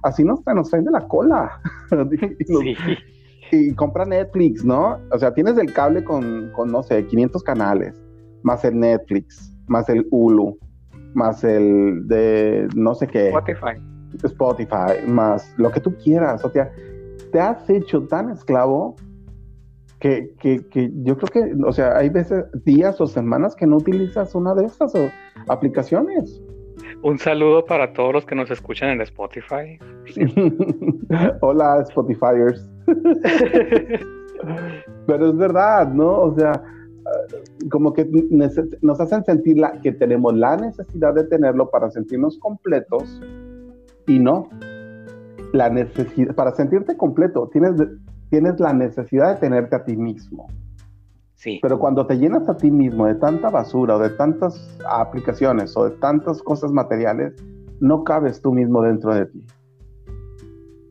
[0.02, 1.60] así nos, nos traen de la cola.
[3.52, 4.98] y, compra Netflix, ¿no?
[5.12, 7.94] O sea, tienes el cable con, con, no sé, 500 canales,
[8.42, 10.58] más el Netflix, más el Hulu,
[11.14, 13.28] más el de no sé qué.
[13.28, 13.80] Spotify.
[14.26, 16.44] Spotify, más lo que tú quieras.
[16.44, 16.70] O sea,
[17.32, 18.96] te has hecho tan esclavo
[20.00, 23.76] que, que, que, yo creo que, o sea, hay veces, días o semanas que no
[23.76, 24.92] utilizas una de estas
[25.48, 26.42] aplicaciones.
[27.02, 29.78] Un saludo para todos los que nos escuchan en Spotify.
[31.40, 32.68] Hola, Spotifyers.
[35.06, 36.22] Pero es verdad, ¿no?
[36.22, 36.60] O sea,
[37.70, 38.08] como que
[38.80, 43.20] nos hacen sentir la, que tenemos la necesidad de tenerlo para sentirnos completos
[44.08, 44.48] y no.
[45.52, 47.72] La necesidad, para sentirte completo, tienes,
[48.30, 50.48] tienes la necesidad de tenerte a ti mismo.
[51.62, 55.88] Pero cuando te llenas a ti mismo de tanta basura o de tantas aplicaciones o
[55.88, 57.32] de tantas cosas materiales,
[57.80, 59.44] no cabes tú mismo dentro de ti.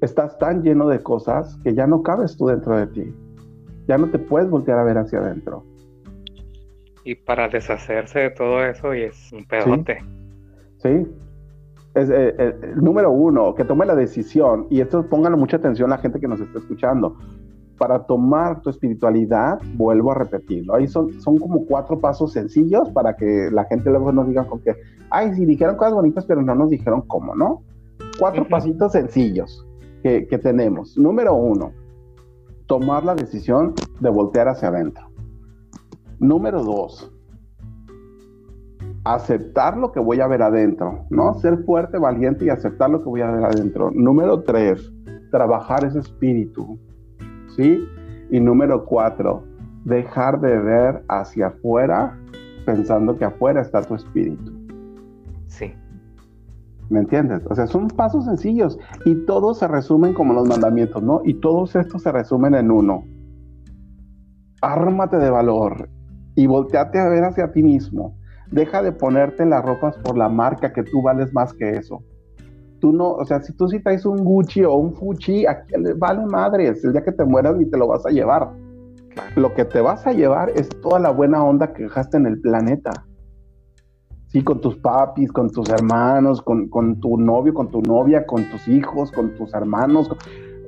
[0.01, 3.13] Estás tan lleno de cosas que ya no cabes tú dentro de ti.
[3.87, 5.65] Ya no te puedes voltear a ver hacia adentro.
[7.03, 9.97] Y para deshacerse de todo eso, y es un pedote.
[10.77, 11.07] Sí.
[11.97, 15.95] Es, eh, eh, número uno, que tome la decisión, y esto pónganle mucha atención a
[15.95, 17.17] la gente que nos está escuchando
[17.79, 20.75] para tomar tu espiritualidad, vuelvo a repetirlo.
[20.75, 24.59] Ahí son, son como cuatro pasos sencillos para que la gente luego nos diga con
[24.59, 24.75] que,
[25.09, 27.63] ay, sí, dijeron cosas bonitas, pero no nos dijeron cómo, ¿no?
[28.19, 29.65] Cuatro pasitos sencillos
[30.03, 30.97] que, que tenemos.
[30.97, 31.71] Número uno,
[32.67, 35.07] tomar la decisión de voltear hacia adentro.
[36.19, 37.11] Número dos,
[39.13, 41.33] aceptar lo que voy a ver adentro, ¿no?
[41.35, 43.91] Ser fuerte, valiente y aceptar lo que voy a ver adentro.
[43.93, 44.91] Número tres,
[45.31, 46.79] trabajar ese espíritu.
[47.57, 47.87] ¿sí?
[48.29, 49.43] Y número cuatro,
[49.85, 52.17] dejar de ver hacia afuera
[52.65, 54.51] pensando que afuera está tu espíritu.
[55.47, 55.73] Sí.
[56.89, 57.41] ¿Me entiendes?
[57.49, 61.21] O sea, son pasos sencillos y todos se resumen como los mandamientos, ¿no?
[61.23, 63.03] Y todos estos se resumen en uno.
[64.61, 65.89] Ármate de valor
[66.35, 68.16] y volteate a ver hacia ti mismo.
[68.51, 72.01] Deja de ponerte las ropas por la marca que tú vales más que eso.
[72.79, 76.25] tú no, o sea, si tú sí traes un Gucci o un Fuchi, aquí vale
[76.25, 78.51] madres, el día que te mueras ni te lo vas a llevar.
[79.35, 82.39] Lo que te vas a llevar es toda la buena onda que dejaste en el
[82.39, 82.91] planeta.
[84.27, 86.69] Sí, con tus papis, con tus hermanos, con,
[86.99, 90.09] tu novio, con tu novia, con tus hijos, con tus hermanos.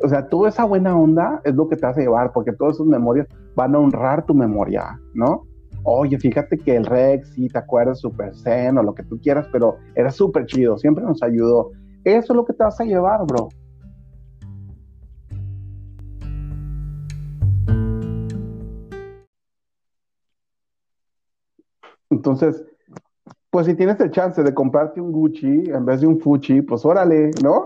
[0.02, 2.76] o sea, toda esa buena onda es lo que te vas a llevar, porque todas
[2.76, 5.44] esas memorias van a honrar tu memoria, ¿no?
[5.84, 9.48] Oye, fíjate que el Rex, sí, te acuerdas, Super Zen o lo que tú quieras,
[9.52, 11.72] pero era súper chido, siempre nos ayudó.
[12.04, 13.50] Eso es lo que te vas a llevar, bro.
[22.10, 22.66] Entonces,
[23.50, 26.86] pues si tienes el chance de comprarte un Gucci en vez de un Fuchi, pues
[26.86, 27.66] órale, ¿no?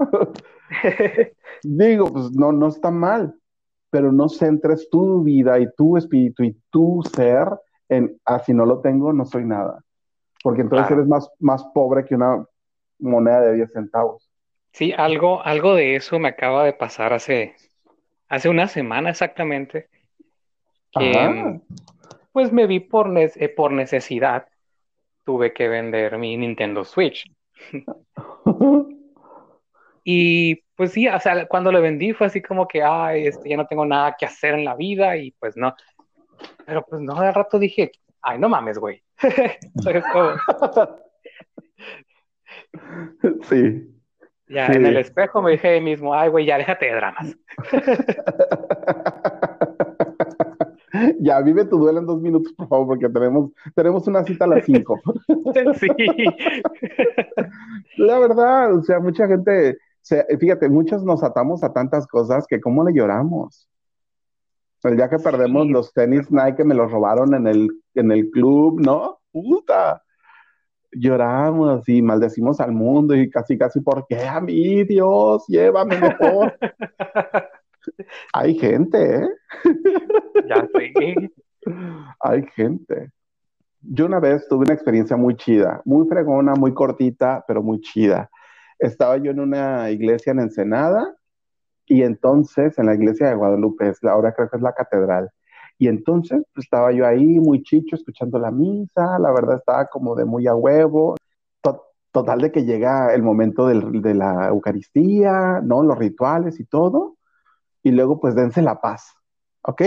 [1.64, 3.36] Digo, pues no, no está mal,
[3.89, 7.47] pero no centres tu vida y tu espíritu y tu ser
[7.98, 9.84] en, ah, si no lo tengo, no soy nada.
[10.44, 12.46] Porque entonces eres más, más pobre que una
[13.00, 14.30] moneda de 10 centavos.
[14.72, 17.56] Sí, algo, algo de eso me acaba de pasar hace,
[18.28, 19.88] hace una semana exactamente.
[20.91, 21.60] Que,
[22.32, 24.48] pues me vi por, eh, por necesidad.
[25.24, 27.32] Tuve que vender mi Nintendo Switch.
[30.04, 33.58] y pues sí, o sea, cuando lo vendí fue así como que, ay, este, ya
[33.58, 35.76] no tengo nada que hacer en la vida y pues no.
[36.65, 39.01] Pero pues no, de rato dije, ay, no mames, güey.
[43.49, 43.89] sí.
[44.47, 47.36] Ya en el espejo me dije mismo, ay, güey, ya déjate de dramas.
[51.19, 54.49] ya, vive tu duelo en dos minutos, por favor, porque tenemos, tenemos una cita a
[54.49, 55.01] las cinco.
[55.79, 55.88] sí.
[57.97, 59.79] La verdad, o sea, mucha gente,
[60.39, 63.67] fíjate, muchos nos atamos a tantas cosas que cómo le lloramos.
[64.84, 68.81] El día que perdemos los tenis Nike me los robaron en el, en el club,
[68.81, 69.19] ¿no?
[69.31, 70.03] Puta
[70.95, 75.45] lloramos y maldecimos al mundo y casi, casi, ¿por qué a mí, Dios?
[75.47, 76.57] Llévame mejor.
[78.34, 79.29] Hay gente, ¿eh?
[80.47, 80.93] ya sé.
[82.19, 83.11] Hay gente.
[83.81, 88.29] Yo una vez tuve una experiencia muy chida, muy fregona, muy cortita, pero muy chida.
[88.79, 91.15] Estaba yo en una iglesia en Ensenada
[91.86, 95.29] y entonces en la iglesia de Guadalupe, es ahora creo que es la catedral.
[95.77, 100.15] Y entonces pues, estaba yo ahí muy chicho escuchando la misa, la verdad estaba como
[100.15, 101.15] de muy a huevo.
[102.11, 105.81] Total de que llega el momento de la Eucaristía, ¿no?
[105.81, 107.17] Los rituales y todo.
[107.81, 109.15] Y luego pues dense la paz,
[109.63, 109.81] ¿ok?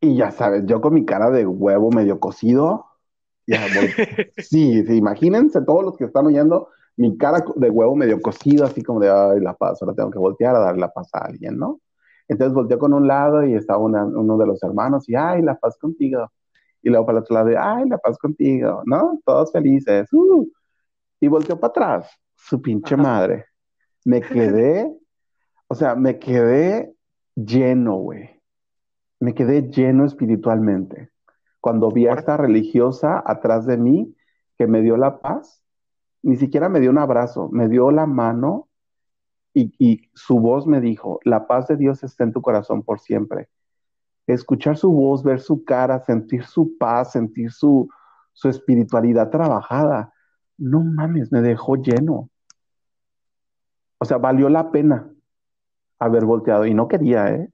[0.00, 2.86] Y ya sabes, yo con mi cara de huevo medio cocido,
[3.48, 3.58] ya
[4.38, 6.68] sí, sí, imagínense todos los que están oyendo
[7.00, 10.18] mi cara de huevo medio cocido, así como de, ay, la paz, ahora tengo que
[10.18, 11.80] voltear a darle la paz a alguien, ¿no?
[12.28, 15.78] Entonces volteó con un lado y estaba uno de los hermanos y, ay, la paz
[15.78, 16.30] contigo.
[16.82, 19.18] Y luego para el otro lado, ay, la paz contigo, ¿no?
[19.24, 20.12] Todos felices.
[20.12, 20.46] Uh.
[21.20, 23.46] Y volteó para atrás, su pinche madre.
[24.04, 24.94] Me quedé,
[25.68, 26.92] o sea, me quedé
[27.34, 28.28] lleno, güey.
[29.20, 31.12] Me quedé lleno espiritualmente.
[31.62, 34.14] Cuando vi a esta religiosa atrás de mí
[34.58, 35.62] que me dio la paz,
[36.22, 38.68] ni siquiera me dio un abrazo, me dio la mano
[39.52, 43.48] y, su voz me dijo, la paz de Dios está en tu corazón por siempre.
[44.26, 47.88] Escuchar su voz, ver su cara, sentir su paz, sentir su,
[48.32, 50.12] su espiritualidad trabajada.
[50.56, 52.30] No mames, me dejó lleno.
[53.98, 55.10] O sea, valió la pena
[55.98, 57.50] haber volteado y no quería, ¿eh?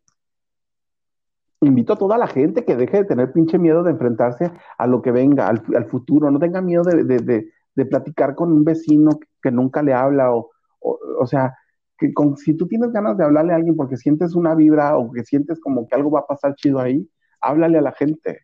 [1.62, 5.00] Invito a toda la gente que deje de tener pinche miedo de enfrentarse a lo
[5.00, 6.30] que venga, al, futuro.
[6.30, 7.50] No tenga miedo de,
[7.84, 10.50] platicar con un vecino que nunca le habla o,
[10.80, 11.54] o sea,
[11.98, 15.24] que si tú tienes ganas de hablarle a alguien porque sientes una vibra o que
[15.24, 17.08] sientes como que algo va a pasar chido ahí,
[17.40, 18.40] háblale a la gente.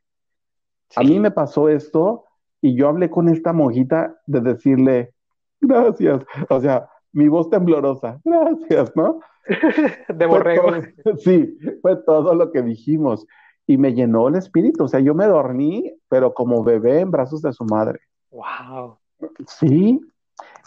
[0.96, 2.24] A mí me pasó esto
[2.60, 5.14] y yo hablé con esta monjita de decirle,
[5.60, 9.20] gracias, o sea, mi voz temblorosa, gracias, ¿no?
[10.08, 10.68] de borrego.
[11.18, 13.26] sí, fue todo lo que dijimos
[13.66, 17.42] y me llenó el espíritu, o sea, yo me dormí, pero como bebé en brazos
[17.42, 18.00] de su madre.
[18.30, 18.98] Wow.
[19.46, 20.00] Sí,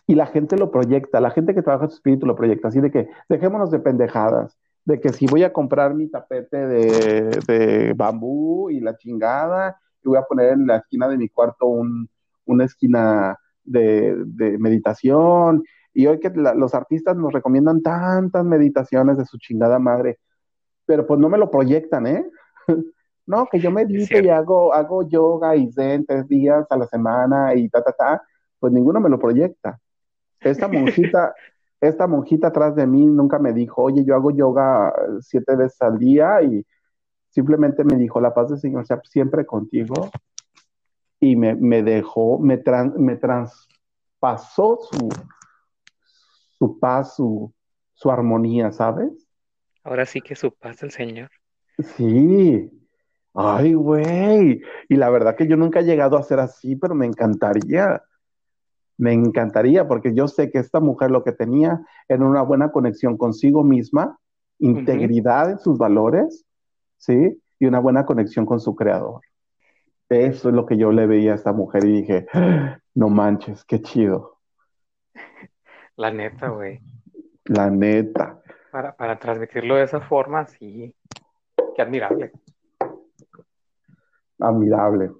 [0.07, 2.91] y la gente lo proyecta, la gente que trabaja su espíritu lo proyecta, así de
[2.91, 8.79] que dejémonos de pendejadas, de que si voy a comprar mi tapete de, bambú y
[8.79, 11.65] la chingada, y voy a poner en la esquina de mi cuarto
[12.45, 14.15] una esquina de,
[14.59, 20.19] meditación, y hoy que los artistas nos recomiendan tantas meditaciones de su chingada madre,
[20.85, 22.29] pero pues no me lo proyectan, ¿eh?
[23.25, 27.55] no, que yo medito y hago, hago yoga y zen tres días a la semana
[27.55, 28.21] y ta, ta, ta,
[28.65, 29.79] pues ninguno me lo proyecta.
[30.39, 31.35] Esta monjita,
[31.79, 34.91] esta monjita atrás de mí nunca me dijo, oye, yo hago yoga
[35.21, 36.65] siete veces al día y
[37.29, 40.09] simplemente me dijo, la paz del Señor sea siempre contigo.
[41.19, 42.59] Y me, dejó, me,
[42.97, 45.09] me traspasó su,
[46.57, 47.53] su paz, su,
[47.93, 49.27] su armonía, ¿sabes?
[49.83, 51.29] Ahora sí que su paz el Señor.
[51.77, 52.67] Sí.
[53.35, 54.59] Ay, güey.
[54.89, 58.01] Y la verdad que yo nunca he llegado a ser así, pero me encantaría.
[58.97, 63.17] Me encantaría, porque yo sé que esta mujer lo que tenía era una buena conexión
[63.17, 64.17] consigo misma,
[64.59, 66.45] integridad en sus valores,
[66.97, 67.41] ¿sí?
[67.59, 69.21] Y una buena conexión con su creador.
[70.09, 73.65] Eso es lo que yo le veía a esta mujer y dije, ah, no manches,
[73.65, 74.39] qué chido.
[75.97, 76.79] La neta, güey.
[77.45, 78.41] La neta.
[78.71, 80.93] Para, para transmitirlo de esa forma, sí.
[81.75, 82.31] Qué admirable.
[84.39, 85.11] Admirable.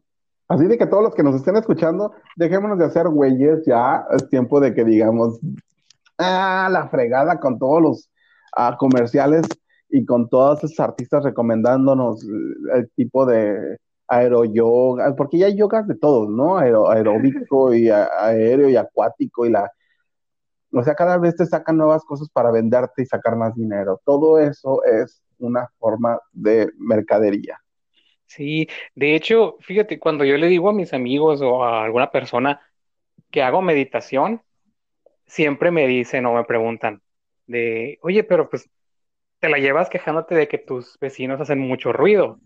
[0.48, 4.30] Así de que todos los que nos estén escuchando, dejémonos de hacer güeyes, ya es
[4.30, 5.40] tiempo de que digamos,
[6.18, 8.12] ah, la fregada con todos los
[8.56, 9.48] ah, comerciales
[9.90, 12.24] y con todos esos artistas recomendándonos
[12.74, 13.78] el tipo de
[14.08, 16.58] aeroyoga, porque ya hay yogas de todos, ¿no?
[16.58, 19.72] aeróbico y aéreo y acuático y la...
[20.72, 24.02] O sea, cada vez te sacan nuevas cosas para venderte y sacar más dinero.
[24.04, 27.58] Todo eso es una forma de mercadería.
[28.28, 32.60] Sí, de hecho, fíjate, cuando yo le digo a mis amigos o a alguna persona
[33.32, 34.42] que hago meditación,
[35.28, 37.02] siempre me dicen o me preguntan
[37.48, 38.70] de, oye, pero pues
[39.40, 42.40] te la llevas quejándote de que tus vecinos hacen mucho ruido,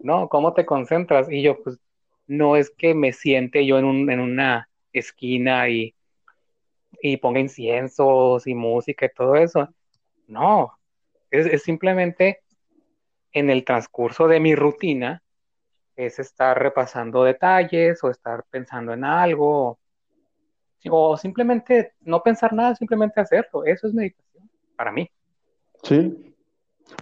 [0.00, 0.28] ¿no?
[0.28, 1.30] ¿Cómo te concentras?
[1.30, 1.78] Y yo, pues,
[2.26, 5.94] no es que me siente yo en, un, en una esquina y,
[7.02, 9.68] y ponga inciensos y música y todo eso.
[10.26, 10.72] No,
[11.30, 12.42] es, es simplemente
[13.32, 15.22] en el transcurso de mi rutina
[15.96, 19.78] es estar repasando detalles o estar pensando en algo
[20.90, 23.64] o simplemente no pensar nada, simplemente hacerlo.
[23.64, 25.10] Eso es meditación para mí.
[25.82, 26.34] Sí.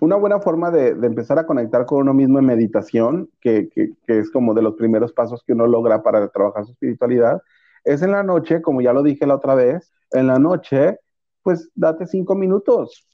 [0.00, 4.30] Una buena forma de, empezar a conectar con uno mismo en meditación, que, que, es
[4.30, 7.40] como de los primeros pasos que uno logra para trabajar su espiritualidad,
[7.84, 10.98] es en la noche, como ya lo dije la otra vez, en la noche,
[11.42, 13.06] pues date cinco minutos.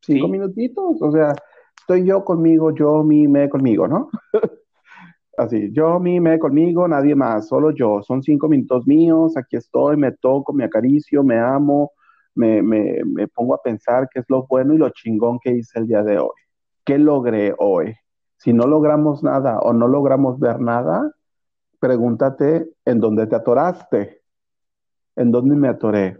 [0.00, 1.00] Cinco minutitos.
[1.00, 1.34] O sea,
[1.82, 4.08] estoy yo conmigo, yo, mi, me conmigo, ¿no?
[5.36, 8.02] Así, yo, mi, me conmigo, nadie más, solo yo.
[8.02, 11.92] Son cinco minutos míos, aquí estoy, me toco, me acaricio, me amo,
[12.34, 15.80] me, me, me pongo a pensar qué es lo bueno y lo chingón que hice
[15.80, 16.30] el día de hoy.
[16.84, 17.96] ¿Qué logré hoy?
[18.36, 21.12] Si no logramos nada o no logramos ver nada,
[21.80, 24.22] pregúntate en dónde te atoraste.
[25.16, 26.18] ¿En dónde me atoré?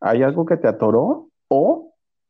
[0.00, 1.28] ¿Hay algo que te atoró?
[1.48, 1.83] ¿O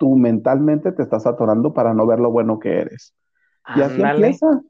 [0.05, 3.15] tú mentalmente te estás atorando para no ver lo bueno que eres.
[3.75, 4.61] Y así empieza,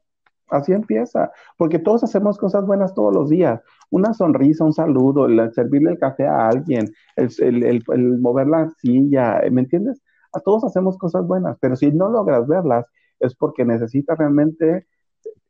[0.49, 3.59] así empieza, porque todos hacemos cosas buenas todos los días.
[3.89, 7.83] Una sonrisa, un saludo, el servirle el café a alguien, el,
[8.21, 10.01] mover la silla, ¿me entiendes?
[10.31, 12.85] A todos hacemos cosas buenas, pero si no logras verlas,
[13.19, 14.87] es porque necesitas realmente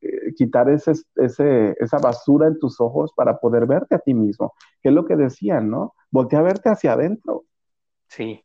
[0.02, 4.52] eh, quitar ese, ese, esa basura en tus ojos para poder verte a ti mismo,
[4.82, 5.94] que es lo que decían, ¿no?
[6.10, 7.44] Voltea a verte hacia adentro.
[8.08, 8.45] Sí.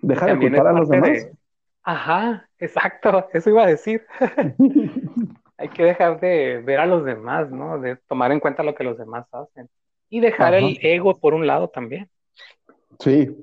[0.00, 1.28] Deja de culpar a los demás.
[1.82, 4.04] Ajá, exacto, eso iba a decir.
[5.56, 7.80] Hay que dejar de ver a los demás, ¿no?
[7.80, 9.68] De tomar en cuenta lo que los demás hacen.
[10.08, 12.08] Y dejar el ego por un lado también.
[13.00, 13.34] Sí,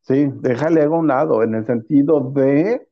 [0.00, 2.86] sí, deja el ego a un lado, en el sentido de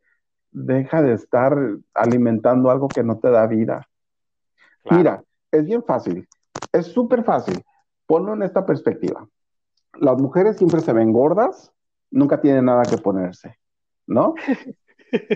[0.52, 1.56] deja de estar
[1.94, 3.88] alimentando algo que no te da vida.
[4.90, 5.22] Mira,
[5.52, 6.26] es bien fácil,
[6.72, 7.62] es súper fácil.
[8.06, 9.26] Ponlo en esta perspectiva.
[9.94, 11.72] Las mujeres siempre se ven gordas
[12.10, 13.56] nunca tienen nada que ponerse,
[14.06, 14.34] ¿no?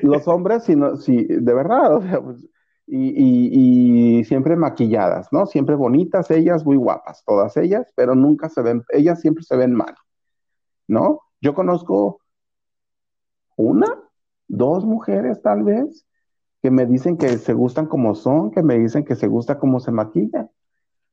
[0.03, 2.49] Los hombres, si, no, si de verdad, o sea, pues,
[2.87, 5.47] y, y, siempre maquilladas, ¿no?
[5.47, 9.73] Siempre bonitas, ellas muy guapas, todas ellas, pero nunca se ven, ellas siempre se ven
[9.73, 9.95] mal,
[10.87, 11.21] ¿no?
[11.41, 12.21] Yo conozco
[13.57, 13.87] una,
[14.49, 16.07] dos mujeres tal vez,
[16.63, 19.81] que me dicen que se gustan como son, que me dicen que se gusta como
[19.81, 20.51] se maquillan.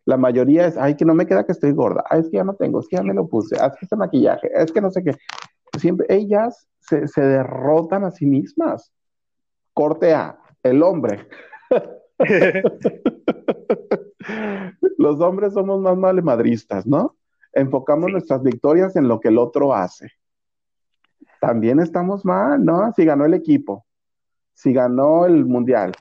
[0.05, 2.43] La mayoría es, ay, que no me queda que estoy gorda, ay, es que ya
[2.43, 4.91] no tengo, es que ya me lo puse, es que este maquillaje, es que no
[4.91, 5.15] sé qué
[5.79, 8.91] siempre ellas se, derrotan a sí mismas.
[9.73, 11.27] Corte A, el hombre.
[14.97, 17.15] Los hombres somos más malemadristas, ¿no?
[17.53, 20.09] Enfocamos nuestras victorias en lo que el otro hace.
[21.39, 22.91] También estamos mal, ¿no?
[22.93, 23.85] Si ganó el equipo,
[24.53, 25.93] si ganó el mundial,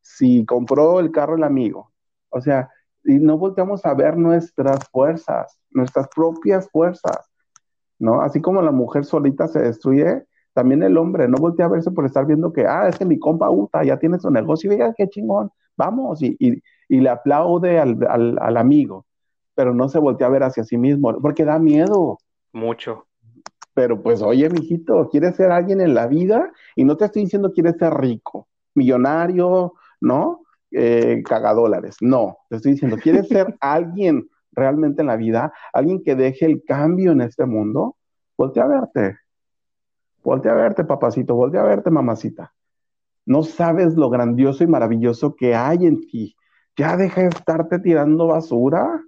[0.00, 1.92] si compró el carro el amigo.
[2.28, 2.70] O sea,
[3.04, 7.30] y no volteamos a ver nuestras fuerzas, nuestras propias fuerzas.
[7.98, 8.20] ¿No?
[8.20, 12.06] Así como la mujer solita se destruye, también el hombre no voltea a verse por
[12.06, 15.08] estar viendo que, ah, es que mi compa Uta ya tiene su negocio, y qué
[15.08, 19.04] chingón, vamos, y, le aplaude al, amigo,
[19.54, 22.18] pero no se voltea a ver hacia sí mismo, porque da miedo.
[22.52, 23.06] Mucho.
[23.74, 27.52] Pero pues, oye, mijito, quieres ser alguien en la vida, y no te estoy diciendo
[27.52, 30.42] quieres ser rico, millonario, ¿no?
[30.70, 36.14] Eh, cagadólares, no, te estoy diciendo, quieres ser alguien realmente en la vida, alguien que
[36.14, 37.96] deje el cambio en este mundo,
[38.36, 39.18] voltea a verte.
[40.22, 42.52] Voltea a verte, papacito, voltea a verte, mamacita.
[43.26, 46.36] No sabes lo grandioso y maravilloso que hay en ti.
[46.76, 49.02] Ya deja de estarte tirando basura.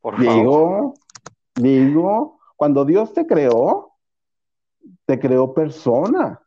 [0.00, 0.94] Por digo,
[1.54, 3.92] digo, cuando Dios te creó,
[5.06, 6.40] te creó persona,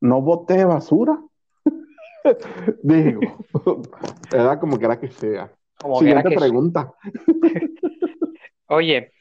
[0.00, 1.20] no bote basura.
[2.82, 3.20] digo,
[4.30, 4.58] ¿verdad?
[4.58, 5.52] Como quiera que sea.
[5.80, 6.92] Como Siguiente pregunta.
[8.66, 9.12] Oye,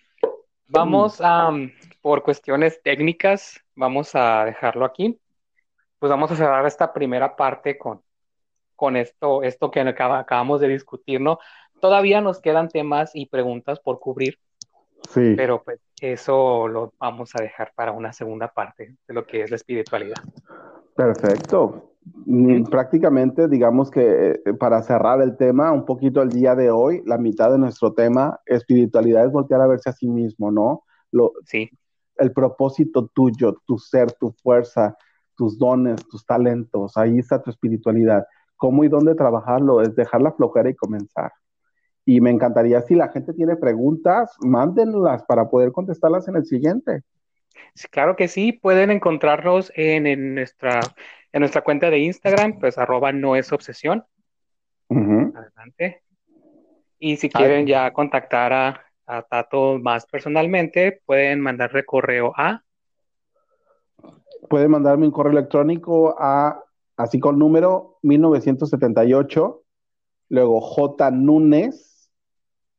[0.67, 1.51] vamos a,
[2.01, 5.19] por cuestiones técnicas, vamos a dejarlo aquí.
[5.99, 8.01] Pues vamos a cerrar esta primera parte con,
[8.75, 11.39] con esto, esto que acabamos de discutir, ¿no?
[11.79, 14.39] Todavía nos quedan temas y preguntas por cubrir.
[15.09, 15.33] Sí.
[15.35, 19.49] Pero pues eso lo vamos a dejar para una segunda parte de lo que es
[19.49, 20.21] la espiritualidad.
[20.95, 21.94] Perfecto.
[22.69, 27.17] Prácticamente, digamos que eh, para cerrar el tema, un poquito el día de hoy, la
[27.17, 30.83] mitad de nuestro tema, espiritualidad es voltear a verse a sí mismo, ¿no?
[31.11, 31.69] Lo, sí.
[32.17, 34.95] El propósito tuyo, tu ser, tu fuerza,
[35.35, 38.25] tus dones, tus talentos, ahí está tu espiritualidad.
[38.55, 39.81] ¿Cómo y dónde trabajarlo?
[39.81, 41.31] Es dejar la flojera y comenzar.
[42.05, 47.03] Y me encantaría, si la gente tiene preguntas, mándenlas para poder contestarlas en el siguiente.
[47.91, 50.79] Claro que sí, pueden encontrarnos en, nuestra,
[51.31, 54.03] en nuestra cuenta de Instagram, pues arroba no es obsesión.
[54.89, 56.01] Adelante.
[56.99, 62.63] Y si quieren ya contactar a, a Tato más personalmente, pueden mandarle correo a.
[64.49, 66.63] Pueden mandarme un correo electrónico a,
[66.97, 69.63] así con número 1978,
[70.29, 71.11] luego J.
[71.11, 72.09] Núñez,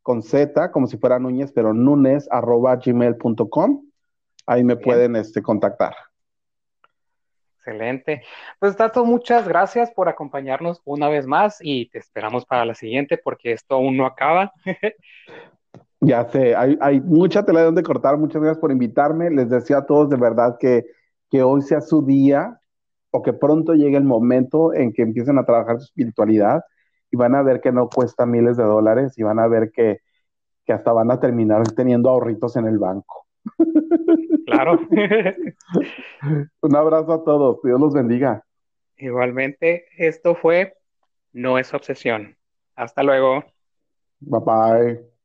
[0.02, 3.85] con Z, como si fuera Núñez, pero Núñez, arroba gmail.com.
[4.46, 5.94] Ahí me pueden este, contactar.
[7.66, 8.22] Excelente.
[8.60, 13.18] Pues Tato, muchas gracias por acompañarnos una vez más y te esperamos para la siguiente
[13.18, 14.52] porque esto aún no acaba.
[16.00, 18.18] Ya sé, hay, mucha tela de donde cortar.
[18.18, 19.30] Muchas gracias por invitarme.
[19.30, 20.84] Les deseo a todos de verdad que,
[21.42, 22.60] hoy sea su día
[23.10, 26.62] o que pronto llegue el momento en que empiecen a trabajar su espiritualidad
[27.10, 30.00] y van a ver que no cuesta miles de dólares y van a ver que,
[30.64, 33.26] que hasta van a terminar teniendo ahorritos en el banco.
[34.46, 34.78] Claro.
[36.62, 37.60] Un abrazo a todos.
[37.62, 38.44] Dios los bendiga.
[38.96, 40.74] Igualmente, esto fue
[41.32, 42.36] No es obsesión.
[42.76, 43.44] Hasta luego.
[44.20, 45.15] Bye bye.